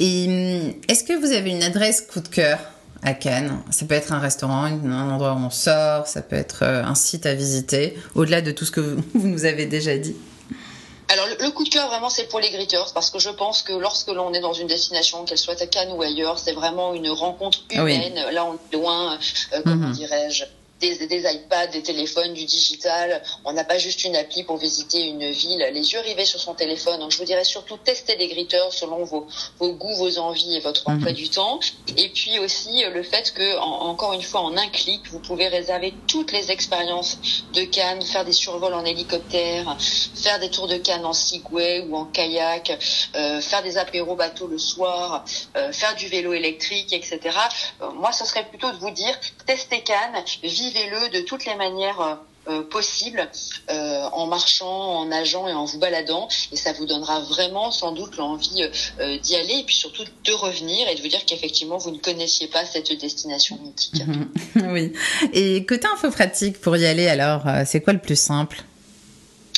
Et 0.00 0.26
hum, 0.26 0.74
est-ce 0.88 1.04
que 1.04 1.12
vous 1.12 1.32
avez 1.32 1.50
une 1.50 1.62
adresse 1.62 2.00
coup 2.00 2.20
de 2.20 2.28
cœur 2.28 2.58
à 3.02 3.14
Cannes? 3.14 3.62
Ça 3.70 3.86
peut 3.86 3.94
être 3.94 4.12
un 4.12 4.18
restaurant, 4.18 4.64
un 4.64 5.10
endroit 5.10 5.34
où 5.34 5.44
on 5.44 5.50
sort, 5.50 6.06
ça 6.06 6.22
peut 6.22 6.36
être 6.36 6.62
euh, 6.62 6.82
un 6.82 6.94
site 6.94 7.26
à 7.26 7.34
visiter, 7.34 7.94
au-delà 8.14 8.40
de 8.40 8.50
tout 8.50 8.64
ce 8.64 8.70
que 8.70 8.80
vous 8.80 9.04
nous 9.28 9.44
avez 9.44 9.66
déjà 9.66 9.96
dit. 9.96 10.16
Le, 11.46 11.50
coup 11.52 11.64
de 11.64 11.68
cœur 11.68 11.88
vraiment 11.88 12.10
c'est 12.10 12.24
pour 12.24 12.40
les 12.40 12.50
greeters 12.50 12.92
parce 12.92 13.10
que 13.10 13.18
je 13.18 13.30
pense 13.30 13.62
que 13.62 13.72
lorsque 13.72 14.08
l'on 14.08 14.32
est 14.32 14.40
dans 14.40 14.52
une 14.52 14.66
destination, 14.66 15.24
qu'elle 15.24 15.38
soit 15.38 15.60
à 15.62 15.66
Cannes 15.66 15.92
ou 15.92 16.02
ailleurs, 16.02 16.38
c'est 16.38 16.52
vraiment 16.52 16.92
une 16.94 17.08
rencontre 17.10 17.60
humaine. 17.70 18.14
Là 18.32 18.44
on 18.44 18.54
est 18.54 18.76
loin, 18.76 19.18
euh, 19.52 19.60
comment 19.64 19.86
mhm. 19.88 19.92
dirais-je, 19.92 20.44
des, 20.80 21.06
des, 21.06 21.22
iPads, 21.22 21.68
des 21.68 21.82
téléphones, 21.82 22.34
du 22.34 22.44
digital. 22.44 23.22
On 23.44 23.52
n'a 23.52 23.64
pas 23.64 23.78
juste 23.78 24.04
une 24.04 24.16
appli 24.16 24.44
pour 24.44 24.56
visiter 24.56 25.00
une 25.00 25.30
ville, 25.30 25.66
les 25.72 25.92
yeux 25.92 26.00
rivés 26.00 26.24
sur 26.24 26.40
son 26.40 26.54
téléphone. 26.54 27.00
Donc 27.00 27.12
je 27.12 27.18
vous 27.18 27.24
dirais 27.24 27.44
surtout 27.44 27.76
tester 27.78 28.16
des 28.16 28.28
greeters 28.28 28.72
selon 28.72 29.04
vos, 29.04 29.26
vos 29.58 29.72
goûts, 29.72 29.96
vos 29.96 30.18
envies 30.18 30.56
et 30.56 30.60
votre 30.60 30.88
emploi 30.88 31.10
mhm. 31.10 31.16
du 31.16 31.28
temps. 31.28 31.60
Et 31.96 32.08
puis 32.10 32.38
aussi 32.38 32.84
euh, 32.84 32.90
le 32.90 33.02
fait 33.02 33.32
que, 33.32 33.58
encore 33.58 34.12
une 34.12 34.22
fois, 34.22 34.40
en 34.40 34.56
un 34.56 34.68
clic, 34.68 35.02
vous 35.10 35.20
pouvez 35.20 35.48
réserver 35.48 35.94
toutes 36.06 36.32
les 36.32 36.50
expériences 36.50 37.18
de 37.54 37.62
Cannes, 37.64 38.02
faire 38.02 38.24
des 38.24 38.32
survols 38.32 38.74
en 38.74 38.84
hélicoptère, 38.84 39.76
faire 39.80 40.38
des 40.38 40.50
tours 40.50 40.68
de 40.68 40.76
Cannes 40.76 41.04
en 41.04 41.12
Segway 41.12 41.80
ou 41.88 41.96
en 41.96 42.04
kayak, 42.04 42.78
euh, 43.14 43.40
faire 43.40 43.62
des 43.62 43.78
apéros 43.78 44.16
bateau 44.16 44.46
le 44.46 44.58
soir, 44.58 45.24
euh, 45.56 45.72
faire 45.72 45.94
du 45.96 46.08
vélo 46.08 46.32
électrique, 46.32 46.92
etc. 46.92 47.20
Euh, 47.82 47.90
moi, 47.92 48.12
ce 48.12 48.24
serait 48.24 48.44
plutôt 48.44 48.70
de 48.70 48.76
vous 48.76 48.90
dire, 48.90 49.18
testez 49.46 49.82
Cannes, 49.82 50.22
vivez-le 50.68 51.10
de 51.10 51.24
toutes 51.24 51.44
les 51.44 51.54
manières 51.54 52.00
euh, 52.00 52.14
euh, 52.48 52.62
possibles, 52.62 53.28
euh, 53.70 54.04
en 54.12 54.26
marchant, 54.26 55.00
en 55.00 55.06
nageant 55.06 55.48
et 55.48 55.52
en 55.52 55.64
vous 55.64 55.78
baladant. 55.78 56.28
Et 56.52 56.56
ça 56.56 56.72
vous 56.72 56.86
donnera 56.86 57.20
vraiment 57.20 57.72
sans 57.72 57.92
doute 57.92 58.16
l'envie 58.16 58.68
d'y 59.22 59.36
aller 59.36 59.54
et 59.54 59.64
puis 59.64 59.74
surtout 59.74 60.04
de 60.24 60.32
revenir 60.32 60.88
et 60.88 60.94
de 60.94 61.02
vous 61.02 61.08
dire 61.08 61.24
qu'effectivement 61.26 61.78
vous 61.78 61.90
ne 61.90 61.98
connaissiez 61.98 62.46
pas 62.46 62.64
cette 62.64 62.92
destination 63.00 63.58
mythique. 63.62 64.02
oui. 64.70 64.92
Et 65.32 65.66
côté 65.66 65.88
info 65.92 66.10
pratique 66.10 66.60
pour 66.60 66.76
y 66.76 66.86
aller, 66.86 67.08
alors, 67.08 67.42
c'est 67.66 67.80
quoi 67.80 67.92
le 67.92 67.98
plus 67.98 68.18
simple? 68.18 68.62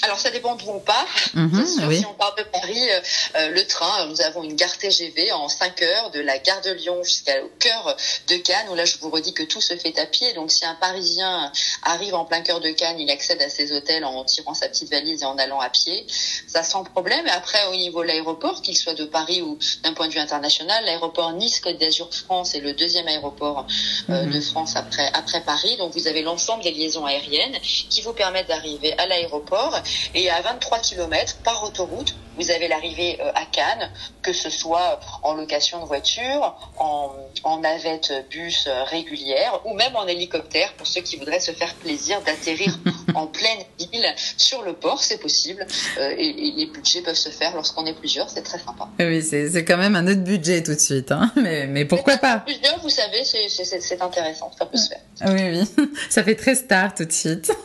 Alors 0.03 0.19
ça 0.19 0.31
dépend 0.31 0.55
d'où 0.55 0.69
on 0.69 0.81
part. 0.81 1.07
Mhm, 1.35 1.67
si 1.67 2.05
on 2.07 2.15
part 2.15 2.35
de 2.37 2.43
Paris, 2.45 2.91
euh, 2.91 3.01
euh, 3.37 3.49
le 3.51 3.67
train, 3.67 4.07
nous 4.07 4.21
avons 4.21 4.43
une 4.43 4.55
gare 4.55 4.77
TGV 4.79 5.33
en 5.33 5.49
5 5.49 5.83
heures 5.83 6.11
de 6.11 6.21
la 6.21 6.39
gare 6.39 6.61
de 6.61 6.71
Lyon 6.71 7.03
jusqu'au 7.03 7.51
cœur 7.59 7.97
de 8.29 8.37
Cannes. 8.37 8.69
Où 8.71 8.75
là, 8.75 8.85
je 8.85 8.99
vous 8.99 9.11
redis 9.11 9.33
que 9.33 9.43
tout 9.43 9.61
se 9.61 9.77
fait 9.77 9.99
à 9.99 10.07
pied. 10.07 10.33
Donc 10.35 10.51
si 10.51 10.65
un 10.65 10.75
Parisien 10.75 11.51
arrive 11.83 12.15
en 12.15 12.25
plein 12.25 12.43
cœur 12.43 12.61
de 12.61 12.71
Cannes, 12.71 13.01
il 13.01 13.11
accède 13.11 13.43
à 13.43 13.49
ses 13.49 13.73
hôtels 13.73 14.05
en 14.05 14.25
tirant 14.25 14.55
sa 14.55 14.69
petite 14.69 14.91
valise 14.91 15.23
et 15.23 15.27
en 15.27 15.37
allant 15.39 15.61
à 15.61 15.71
pied. 15.71 16.07
Ça 16.47 16.63
sans 16.63 16.85
problème. 16.85 17.27
Et 17.27 17.31
après, 17.31 17.67
au 17.67 17.75
niveau 17.75 18.03
de 18.03 18.09
l'aéroport, 18.09 18.63
qu'il 18.63 18.77
soit 18.77 18.95
de 18.95 19.05
Paris 19.05 19.43
ou 19.43 19.59
d'un 19.83 19.95
point 19.95 20.09
de 20.09 20.13
vue 20.13 20.21
international, 20.21 20.85
l'aéroport 20.85 21.33
Nice 21.33 21.61
Côte 21.61 21.79
d'Azur 21.79 22.13
France 22.15 22.55
est 22.55 22.61
le 22.61 22.73
deuxième 22.73 23.09
aéroport 23.09 23.67
euh, 24.11 24.25
mhm. 24.25 24.33
de 24.33 24.41
France 24.41 24.77
après 24.77 25.11
après 25.15 25.41
Paris. 25.43 25.77
Donc 25.77 25.93
vous 25.95 26.07
avez 26.07 26.23
l'ensemble 26.23 26.63
des 26.63 26.73
liaisons 26.73 27.05
aériennes 27.05 27.59
qui 27.63 28.03
vous 28.03 28.13
permettent 28.13 28.49
d'arriver 28.49 28.95
à 28.99 29.07
l'aéroport 29.07 29.81
et 30.15 30.31
à 30.31 30.41
23 30.43 30.79
km 30.81 31.37
par 31.43 31.63
autoroute 31.65 32.17
vous 32.39 32.51
avez 32.51 32.69
l'arrivée 32.69 33.19
à 33.35 33.45
Cannes, 33.51 33.91
que 34.23 34.33
ce 34.33 34.51
soit 34.51 35.01
en 35.23 35.35
location 35.35 35.81
de 35.81 35.87
voiture, 35.87 36.55
en, 36.79 37.13
en 37.45 37.59
navette 37.59 38.13
bus 38.31 38.69
régulière 38.87 39.61
ou 39.65 39.75
même 39.75 39.95
en 39.97 40.07
hélicoptère 40.07 40.73
pour 40.75 40.87
ceux 40.87 41.01
qui 41.01 41.17
voudraient 41.17 41.41
se 41.41 41.53
faire 41.53 41.75
plaisir 41.75 42.21
d'atterrir 42.23 42.79
en 43.15 43.27
pleine 43.27 43.59
ville 43.79 44.15
sur 44.37 44.63
le 44.63 44.73
port, 44.73 45.03
c'est 45.03 45.19
possible. 45.21 45.67
et, 45.99 46.53
les 46.57 46.67
budgets 46.67 47.03
peuvent 47.03 47.15
se 47.15 47.31
faire 47.31 47.55
lorsqu'on 47.55 47.87
est 47.87 47.95
plusieurs, 47.95 48.29
c'est 48.31 48.43
très 48.43 48.59
sympa. 48.59 48.89
Oui, 48.99 49.23
c'est 49.23 49.65
quand 49.65 49.77
même 49.77 49.97
un 49.97 50.07
autre 50.07 50.23
budget 50.23 50.63
tout 50.63 50.75
de 50.75 50.81
suite, 50.81 51.13
hein 51.13 51.31
mais, 51.37 51.67
mais 51.67 51.85
pourquoi 51.85 52.17
pas? 52.17 52.39
Plusieurs, 52.39 52.79
vous 52.81 52.89
savez, 52.89 53.23
c'est 53.25 54.03
intéressant, 54.03 54.51
ça 54.59 54.67
peut 54.67 54.77
se 54.77 54.89
faire. 54.89 55.01
Oui, 55.27 55.41
oui, 55.77 55.87
ça 56.11 56.23
fait 56.23 56.35
très 56.35 56.55
star 56.55 56.95
tout 56.95 57.05
de 57.05 57.13
suite. 57.13 57.53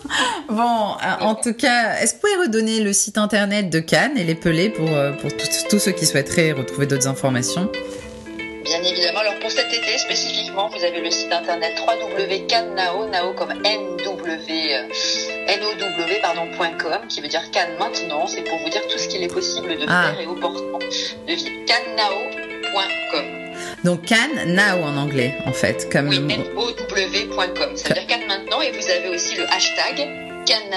Bon, 0.50 0.96
en 1.22 1.36
tout 1.36 1.54
cas, 1.54 1.96
est-ce 1.96 2.14
que 2.14 2.20
vous 2.20 2.28
pouvez 2.28 2.46
redonner 2.48 2.82
le 2.82 2.94
site 2.94 3.18
internet 3.18 3.70
de 3.70 3.80
Cannes 3.80 4.18
et 4.18 4.24
les 4.24 4.36
Pelés 4.36 4.63
pour, 4.70 4.90
pour 5.22 5.32
tous 5.70 5.80
ceux 5.80 5.92
qui 5.92 6.06
souhaiteraient 6.06 6.52
retrouver 6.52 6.86
d'autres 6.86 7.08
informations 7.08 7.70
Bien 8.64 8.82
évidemment. 8.82 9.20
Alors 9.20 9.40
pour 9.40 9.52
cet 9.52 9.74
été 9.74 9.98
spécifiquement, 9.98 10.70
vous 10.70 10.84
avez 10.84 11.02
le 11.02 11.12
site 11.12 11.34
internet 11.34 11.74
www.cannao, 11.86 13.08
nao 13.08 13.34
comme 13.34 13.54
NW, 13.54 14.34
NOW, 15.48 16.22
pardon, 16.22 16.48
.com, 16.80 17.08
qui 17.10 17.22
veut 17.22 17.28
dire 17.28 17.52
Cannes 17.52 17.76
maintenant. 17.78 18.26
C'est 18.28 18.44
pour 18.44 18.58
vous 18.60 18.70
dire 18.70 18.82
tout 18.90 18.98
ce 18.98 19.08
qu'il 19.10 19.22
est 19.22 19.34
possible 19.34 19.78
de 19.78 19.86
ah. 19.88 20.12
faire 20.12 20.22
et 20.22 20.28
opportun 20.28 20.80
de 21.28 21.34
vivre. 21.34 21.50
Cannao.com. 21.68 23.26
Donc 23.84 24.06
Cannes 24.06 24.56
Now 24.56 24.82
en 24.82 24.96
anglais, 24.96 25.36
en 25.46 25.52
fait. 25.52 25.90
Comme 25.92 26.08
oui, 26.08 26.18
N-O-W.com. 26.18 27.76
Ça 27.76 27.90
veut 27.90 27.96
dire 27.96 28.08
Cannes 28.08 28.28
maintenant 28.28 28.62
et 28.62 28.72
vous 28.72 28.90
avez 28.90 29.10
aussi 29.10 29.36
le 29.36 29.44
hashtag 29.52 30.33
Cannes 30.46 30.74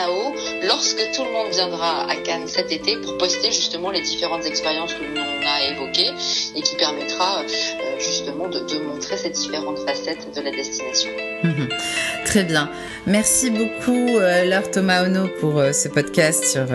lorsque 0.64 1.10
tout 1.14 1.24
le 1.24 1.32
monde 1.32 1.52
viendra 1.52 2.08
à 2.08 2.16
Cannes 2.16 2.46
cet 2.46 2.70
été 2.70 2.96
pour 2.98 3.18
poster 3.18 3.50
justement 3.50 3.90
les 3.90 4.00
différentes 4.00 4.46
expériences 4.46 4.94
que 4.94 5.02
l'on 5.02 5.22
a 5.22 5.72
évoquées 5.72 6.10
et 6.54 6.62
qui 6.62 6.76
permettra 6.76 7.40
euh, 7.40 7.98
justement 7.98 8.48
de, 8.48 8.60
montrer 8.78 9.16
ces 9.16 9.30
différentes 9.30 9.78
facettes 9.80 10.34
de 10.34 10.40
la 10.40 10.50
destination. 10.50 11.10
Très 12.24 12.44
bien. 12.44 12.70
Merci 13.06 13.50
beaucoup 13.50 14.18
euh, 14.18 14.44
Laure 14.44 14.70
Thomas 14.70 15.04
Ono 15.04 15.28
pour 15.40 15.58
euh, 15.58 15.72
ce 15.72 15.88
podcast 15.88 16.44
sur, 16.44 16.66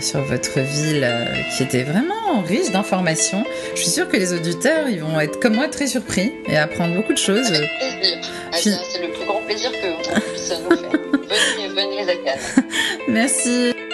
sur 0.00 0.20
votre 0.22 0.58
ville 0.60 1.08
qui 1.56 1.62
était 1.62 1.84
vraiment 1.84 2.40
riche 2.42 2.70
d'informations. 2.70 3.44
Je 3.74 3.82
suis 3.82 3.90
sûre 3.90 4.08
que 4.08 4.16
les 4.16 4.32
auditeurs 4.32 4.88
ils 4.88 5.00
vont 5.00 5.20
être 5.20 5.38
comme 5.40 5.54
moi 5.54 5.68
très 5.68 5.86
surpris 5.86 6.32
et 6.46 6.56
apprendre 6.56 6.94
beaucoup 6.94 7.12
de 7.12 7.18
choses. 7.18 7.46
Avec 7.46 7.70
plaisir. 7.78 8.18
Ah, 8.52 8.56
c'est 8.56 9.02
le 9.02 9.12
plus 9.12 9.24
grand 9.24 9.40
plaisir 9.42 9.70
que 9.70 10.20
puisse 10.32 10.52
nous 10.68 10.76
faire. 10.76 11.00
Venez, 12.10 12.20
venez 12.20 12.30
à 12.30 12.34
Cannes. 12.34 12.64
Merci. 13.08 13.89